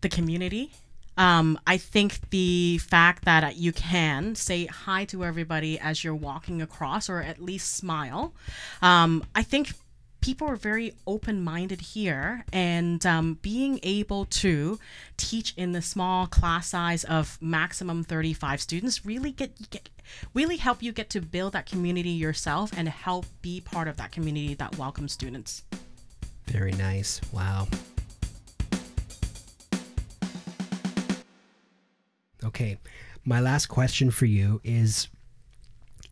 the 0.00 0.08
community. 0.08 0.72
Um, 1.20 1.60
I 1.66 1.76
think 1.76 2.30
the 2.30 2.78
fact 2.78 3.26
that 3.26 3.56
you 3.56 3.72
can 3.72 4.34
say 4.34 4.64
hi 4.64 5.04
to 5.06 5.22
everybody 5.22 5.78
as 5.78 6.02
you're 6.02 6.14
walking 6.14 6.62
across, 6.62 7.10
or 7.10 7.20
at 7.20 7.42
least 7.42 7.74
smile. 7.76 8.32
Um, 8.80 9.22
I 9.34 9.42
think 9.42 9.74
people 10.22 10.48
are 10.48 10.56
very 10.56 10.94
open 11.06 11.44
minded 11.44 11.82
here, 11.82 12.46
and 12.54 13.04
um, 13.04 13.38
being 13.42 13.80
able 13.82 14.24
to 14.24 14.78
teach 15.18 15.52
in 15.58 15.72
the 15.72 15.82
small 15.82 16.26
class 16.26 16.68
size 16.68 17.04
of 17.04 17.36
maximum 17.42 18.02
35 18.02 18.62
students 18.62 19.04
really 19.04 19.30
get, 19.30 19.68
get 19.68 19.90
really 20.32 20.56
help 20.56 20.82
you 20.82 20.90
get 20.90 21.10
to 21.10 21.20
build 21.20 21.52
that 21.52 21.66
community 21.66 22.08
yourself 22.08 22.70
and 22.74 22.88
help 22.88 23.26
be 23.42 23.60
part 23.60 23.88
of 23.88 23.98
that 23.98 24.10
community 24.10 24.54
that 24.54 24.78
welcomes 24.78 25.12
students. 25.12 25.64
Very 26.46 26.72
nice. 26.72 27.20
Wow. 27.30 27.68
Okay. 32.44 32.78
My 33.24 33.40
last 33.40 33.66
question 33.66 34.10
for 34.10 34.26
you 34.26 34.60
is 34.64 35.08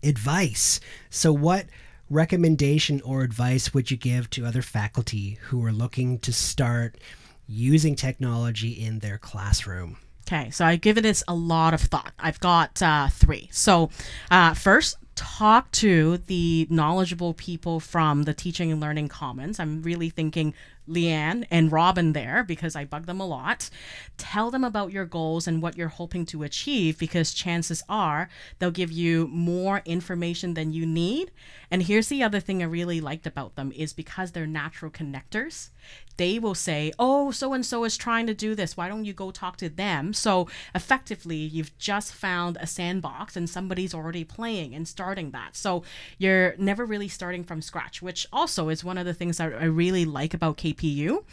advice. 0.02 0.80
So, 1.10 1.32
what 1.32 1.66
recommendation 2.10 3.00
or 3.02 3.22
advice 3.22 3.74
would 3.74 3.90
you 3.90 3.96
give 3.96 4.30
to 4.30 4.46
other 4.46 4.62
faculty 4.62 5.38
who 5.42 5.64
are 5.64 5.72
looking 5.72 6.18
to 6.20 6.32
start 6.32 6.98
using 7.46 7.94
technology 7.94 8.70
in 8.70 8.98
their 8.98 9.18
classroom? 9.18 9.96
Okay, 10.26 10.50
so 10.50 10.66
I've 10.66 10.82
given 10.82 11.02
this 11.02 11.24
a 11.26 11.34
lot 11.34 11.72
of 11.72 11.80
thought. 11.80 12.12
I've 12.18 12.38
got 12.40 12.82
uh, 12.82 13.08
three. 13.08 13.48
So, 13.50 13.88
uh, 14.30 14.52
first, 14.52 14.98
talk 15.18 15.72
to 15.72 16.18
the 16.28 16.68
knowledgeable 16.70 17.34
people 17.34 17.80
from 17.80 18.22
the 18.22 18.32
Teaching 18.32 18.70
and 18.70 18.80
Learning 18.80 19.08
Commons. 19.08 19.58
I'm 19.58 19.82
really 19.82 20.10
thinking 20.10 20.54
Leanne 20.88 21.44
and 21.50 21.70
Robin 21.70 22.12
there 22.12 22.42
because 22.42 22.74
I 22.74 22.84
bug 22.84 23.06
them 23.06 23.20
a 23.20 23.26
lot. 23.26 23.68
Tell 24.16 24.50
them 24.50 24.64
about 24.64 24.92
your 24.92 25.04
goals 25.04 25.46
and 25.46 25.60
what 25.60 25.76
you're 25.76 25.88
hoping 25.88 26.24
to 26.26 26.42
achieve 26.42 26.98
because 26.98 27.34
chances 27.34 27.82
are 27.88 28.28
they'll 28.58 28.70
give 28.70 28.90
you 28.90 29.26
more 29.28 29.82
information 29.84 30.54
than 30.54 30.72
you 30.72 30.86
need. 30.86 31.30
And 31.70 31.82
here's 31.82 32.08
the 32.08 32.22
other 32.22 32.40
thing 32.40 32.62
I 32.62 32.66
really 32.66 33.00
liked 33.00 33.26
about 33.26 33.56
them 33.56 33.72
is 33.72 33.92
because 33.92 34.32
they're 34.32 34.46
natural 34.46 34.90
connectors, 34.90 35.70
they 36.16 36.38
will 36.38 36.54
say, 36.54 36.92
"Oh, 36.98 37.30
so 37.30 37.52
and 37.52 37.64
so 37.64 37.84
is 37.84 37.96
trying 37.96 38.26
to 38.26 38.34
do 38.34 38.54
this. 38.54 38.76
Why 38.76 38.88
don't 38.88 39.04
you 39.04 39.12
go 39.12 39.30
talk 39.30 39.56
to 39.58 39.68
them?" 39.68 40.12
So 40.12 40.48
effectively, 40.74 41.36
you've 41.36 41.76
just 41.78 42.12
found 42.12 42.56
a 42.60 42.66
sandbox 42.66 43.36
and 43.36 43.48
somebody's 43.48 43.94
already 43.94 44.24
playing 44.24 44.74
and 44.74 44.88
starting 45.08 45.30
that. 45.30 45.56
So 45.56 45.84
you're 46.18 46.54
never 46.58 46.84
really 46.84 47.08
starting 47.08 47.42
from 47.42 47.62
scratch, 47.62 48.02
which 48.02 48.26
also 48.30 48.68
is 48.68 48.84
one 48.84 48.98
of 48.98 49.06
the 49.06 49.14
things 49.14 49.38
that 49.38 49.54
I 49.54 49.64
really 49.64 50.04
like 50.04 50.34
about 50.34 50.58
KPU. 50.58 51.24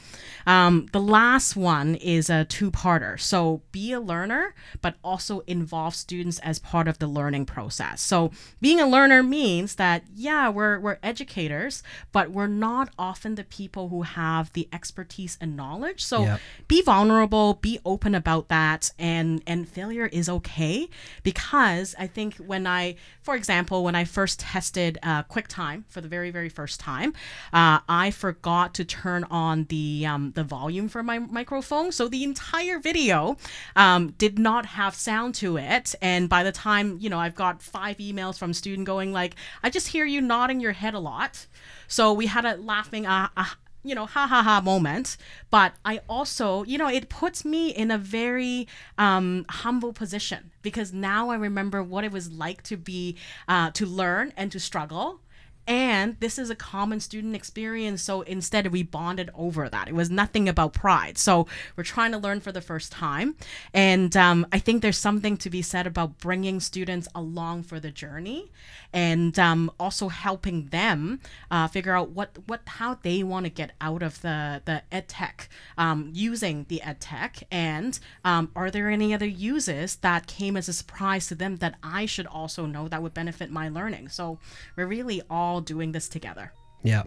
Um, 0.48 0.88
the 0.94 1.02
last 1.02 1.58
one 1.58 1.96
is 1.96 2.30
a 2.30 2.46
two-parter. 2.46 3.20
So 3.20 3.62
be 3.74 3.92
a 3.92 4.00
learner, 4.00 4.56
but 4.82 4.96
also 5.04 5.42
involve 5.42 5.94
students 5.94 6.40
as 6.40 6.58
part 6.58 6.88
of 6.88 7.00
the 7.00 7.08
learning 7.08 7.46
process. 7.48 8.00
So 8.02 8.32
being 8.62 8.80
a 8.80 8.88
learner 8.88 9.22
means 9.24 9.76
that 9.76 10.04
yeah, 10.16 10.48
we're 10.48 10.80
we're 10.80 11.00
educators, 11.04 11.84
but 12.14 12.32
we're 12.32 12.48
not 12.70 12.88
often 12.98 13.36
the 13.36 13.44
people 13.44 13.90
who 13.90 14.04
have 14.04 14.54
the 14.54 14.70
expertise 14.72 15.38
and 15.42 15.58
knowledge. 15.58 16.02
So 16.06 16.22
Yep. 16.22 16.40
be 16.70 16.82
vulnerable, 16.82 17.56
be 17.56 17.80
open 17.84 18.16
about 18.16 18.48
that, 18.48 18.92
and 18.98 19.42
and 19.46 19.68
failure 19.68 20.08
is 20.20 20.30
okay 20.30 20.88
because 21.24 21.94
I 22.00 22.08
think 22.08 22.36
when 22.38 22.66
I, 22.68 22.96
for 23.22 23.36
example, 23.36 23.65
when 23.72 23.96
I 23.96 24.04
first 24.04 24.40
tested 24.40 24.98
uh, 25.04 25.24
QuickTime 25.24 25.84
for 25.88 26.02
the 26.02 26.08
very 26.08 26.32
very 26.32 26.50
first 26.50 26.80
time, 26.80 27.14
uh, 27.54 27.80
I 27.88 28.12
forgot 28.12 28.74
to 28.76 28.86
turn 28.86 29.24
on 29.26 29.66
the 29.66 30.06
um, 30.06 30.32
the 30.36 30.44
volume 30.44 30.90
for 30.90 31.04
my 31.04 31.20
microphone, 31.20 31.92
so 31.92 32.08
the 32.08 32.24
entire 32.24 32.80
video 32.80 33.38
um, 33.76 34.12
did 34.18 34.40
not 34.40 34.66
have 34.66 34.96
sound 34.96 35.36
to 35.36 35.58
it. 35.58 35.96
And 36.02 36.30
by 36.30 36.44
the 36.44 36.52
time 36.52 36.98
you 37.00 37.10
know, 37.10 37.20
I've 37.20 37.36
got 37.36 37.62
five 37.62 37.98
emails 37.98 38.38
from 38.38 38.54
student 38.54 38.86
going 38.86 39.12
like, 39.12 39.36
I 39.64 39.70
just 39.70 39.88
hear 39.88 40.06
you 40.06 40.22
nodding 40.22 40.60
your 40.60 40.72
head 40.74 40.94
a 40.94 41.00
lot. 41.00 41.48
So 41.88 42.14
we 42.14 42.28
had 42.28 42.46
a 42.46 42.56
laughing 42.58 43.06
uh, 43.06 43.30
uh, 43.38 43.46
you 43.86 43.96
know, 43.96 44.06
ha 44.06 44.28
ha 44.28 44.42
ha 44.42 44.62
moment. 44.62 45.18
But 45.50 45.74
I 45.86 46.02
also, 46.10 46.64
you 46.64 46.78
know, 46.78 46.88
it 46.88 47.10
puts 47.10 47.46
me 47.46 47.70
in 47.70 47.92
a 47.92 47.98
very 47.98 48.68
um, 48.98 49.46
humble 49.50 49.94
position 49.94 50.52
because 50.62 50.92
now 50.92 51.30
I 51.30 51.36
remember 51.36 51.84
what 51.84 52.04
it 52.04 52.12
was 52.12 52.32
like 52.32 52.64
to 52.64 52.78
be, 52.78 53.16
uh, 53.48 53.72
to 53.72 53.86
learn 53.86 54.34
and 54.36 54.52
to 54.52 54.60
struggle. 54.60 55.22
And 55.68 56.18
this 56.20 56.38
is 56.38 56.50
a 56.50 56.56
common 56.56 57.00
student 57.00 57.36
experience. 57.36 58.02
So 58.02 58.22
instead, 58.22 58.68
we 58.68 58.84
bonded 58.84 59.30
over 59.34 59.68
that. 59.70 59.88
It 59.88 59.96
was 59.96 60.10
nothing 60.12 60.48
about 60.48 60.74
pride. 60.74 61.18
So 61.18 61.48
we're 61.76 61.84
trying 61.84 62.12
to 62.12 62.18
learn 62.18 62.40
for 62.40 62.52
the 62.52 62.62
first 62.62 62.92
time. 62.92 63.36
And 63.74 64.16
um, 64.16 64.46
I 64.52 64.60
think 64.60 64.82
there's 64.82 64.98
something 64.98 65.38
to 65.38 65.50
be 65.50 65.62
said 65.62 65.88
about 65.88 66.20
bringing 66.20 66.60
students 66.60 67.08
along 67.16 67.64
for 67.64 67.80
the 67.80 67.92
journey 67.92 68.52
and 68.94 69.38
um, 69.40 69.72
also 69.80 70.10
helping 70.10 70.68
them 70.68 71.20
uh, 71.50 71.68
figure 71.68 71.96
out 71.96 72.10
what, 72.12 72.38
what 72.48 72.62
how 72.66 72.96
they 73.02 73.24
want 73.24 73.46
to 73.46 73.50
get 73.50 73.72
out 73.82 74.04
of 74.04 74.22
the, 74.22 74.62
the 74.66 74.84
ed 74.92 75.08
tech 75.08 75.50
um, 75.78 76.10
using 76.14 76.66
the 76.70 76.82
ed 76.82 77.00
tech. 77.02 77.44
And 77.52 78.00
um, 78.24 78.52
are 78.56 78.70
there 78.72 78.90
any 78.90 79.14
other 79.14 79.26
uses 79.26 79.98
that 79.98 80.28
came 80.28 80.56
as 80.56 80.70
a 80.70 80.74
surprise 80.74 81.28
to 81.28 81.36
them 81.36 81.58
that 81.58 81.76
I 81.84 82.06
should 82.06 82.28
also 82.28 82.66
know 82.66 82.88
that 82.88 83.02
would 83.02 83.14
benefit 83.14 83.50
my 83.50 83.70
learning? 83.70 84.10
So 84.10 84.40
we're 84.76 84.88
really 84.88 85.22
all 85.30 85.55
doing 85.62 85.92
this 85.92 86.08
together. 86.08 86.52
Yeah, 86.84 87.04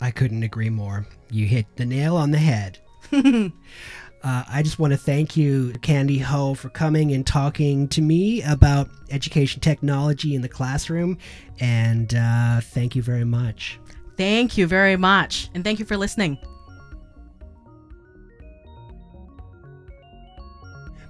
I 0.00 0.10
couldn't 0.10 0.42
agree 0.42 0.70
more. 0.70 1.06
You 1.30 1.46
hit 1.46 1.66
the 1.76 1.86
nail 1.86 2.16
on 2.16 2.30
the 2.30 2.38
head. 2.38 2.78
uh, 3.12 3.50
I 4.22 4.62
just 4.62 4.78
want 4.78 4.92
to 4.92 4.96
thank 4.96 5.36
you, 5.36 5.72
Candy 5.82 6.18
Ho, 6.18 6.54
for 6.54 6.68
coming 6.68 7.12
and 7.12 7.26
talking 7.26 7.88
to 7.88 8.02
me 8.02 8.42
about 8.42 8.88
education 9.10 9.60
technology 9.60 10.34
in 10.34 10.42
the 10.42 10.48
classroom. 10.48 11.18
And 11.60 12.14
uh, 12.14 12.60
thank 12.60 12.96
you 12.96 13.02
very 13.02 13.24
much. 13.24 13.78
Thank 14.16 14.56
you 14.56 14.66
very 14.66 14.96
much. 14.96 15.50
And 15.54 15.64
thank 15.64 15.78
you 15.78 15.84
for 15.84 15.96
listening. 15.96 16.38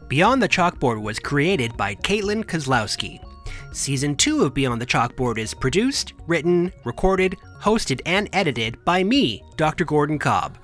Beyond 0.09 0.43
the 0.43 0.49
Chalkboard 0.49 1.01
was 1.01 1.19
created 1.19 1.75
by 1.79 1.95
Caitlin 1.95 2.45
Kozlowski. 2.45 3.19
Season 3.73 4.15
2 4.15 4.45
of 4.45 4.53
Beyond 4.53 4.81
the 4.83 4.87
Chalkboard 4.87 5.39
is 5.39 5.55
produced, 5.55 6.13
written, 6.27 6.73
recorded, 6.85 7.37
hosted, 7.59 8.01
and 8.05 8.29
edited 8.33 8.85
by 8.85 9.03
me, 9.03 9.43
Dr. 9.57 9.87
Gordon 9.87 10.19
Cobb. 10.19 10.59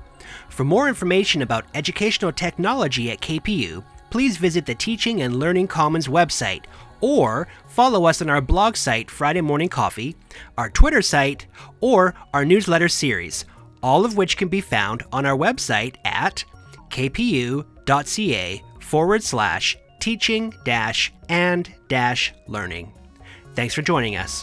For 0.50 0.64
more 0.64 0.88
information 0.88 1.40
about 1.40 1.64
educational 1.74 2.32
technology 2.32 3.10
at 3.10 3.20
KPU, 3.20 3.82
please 4.10 4.36
visit 4.36 4.66
the 4.66 4.74
Teaching 4.74 5.22
and 5.22 5.38
Learning 5.38 5.66
Commons 5.66 6.06
website 6.06 6.64
or 7.00 7.48
follow 7.68 8.04
us 8.04 8.20
on 8.20 8.28
our 8.28 8.40
blog 8.40 8.76
site, 8.76 9.10
Friday 9.10 9.40
Morning 9.40 9.68
Coffee, 9.68 10.16
our 10.58 10.68
Twitter 10.68 11.00
site, 11.00 11.46
or 11.80 12.14
our 12.34 12.44
newsletter 12.44 12.88
series, 12.88 13.44
all 13.82 14.04
of 14.04 14.16
which 14.16 14.36
can 14.36 14.48
be 14.48 14.60
found 14.60 15.02
on 15.12 15.24
our 15.24 15.36
website 15.36 15.96
at 16.04 16.44
kpu.ca 16.90 18.62
forward 18.80 19.22
slash 19.22 19.76
teaching 20.08 20.54
dash 20.64 21.12
and 21.28 21.70
dash 21.88 22.32
learning. 22.46 22.90
Thanks 23.54 23.74
for 23.74 23.82
joining 23.82 24.16
us. 24.16 24.42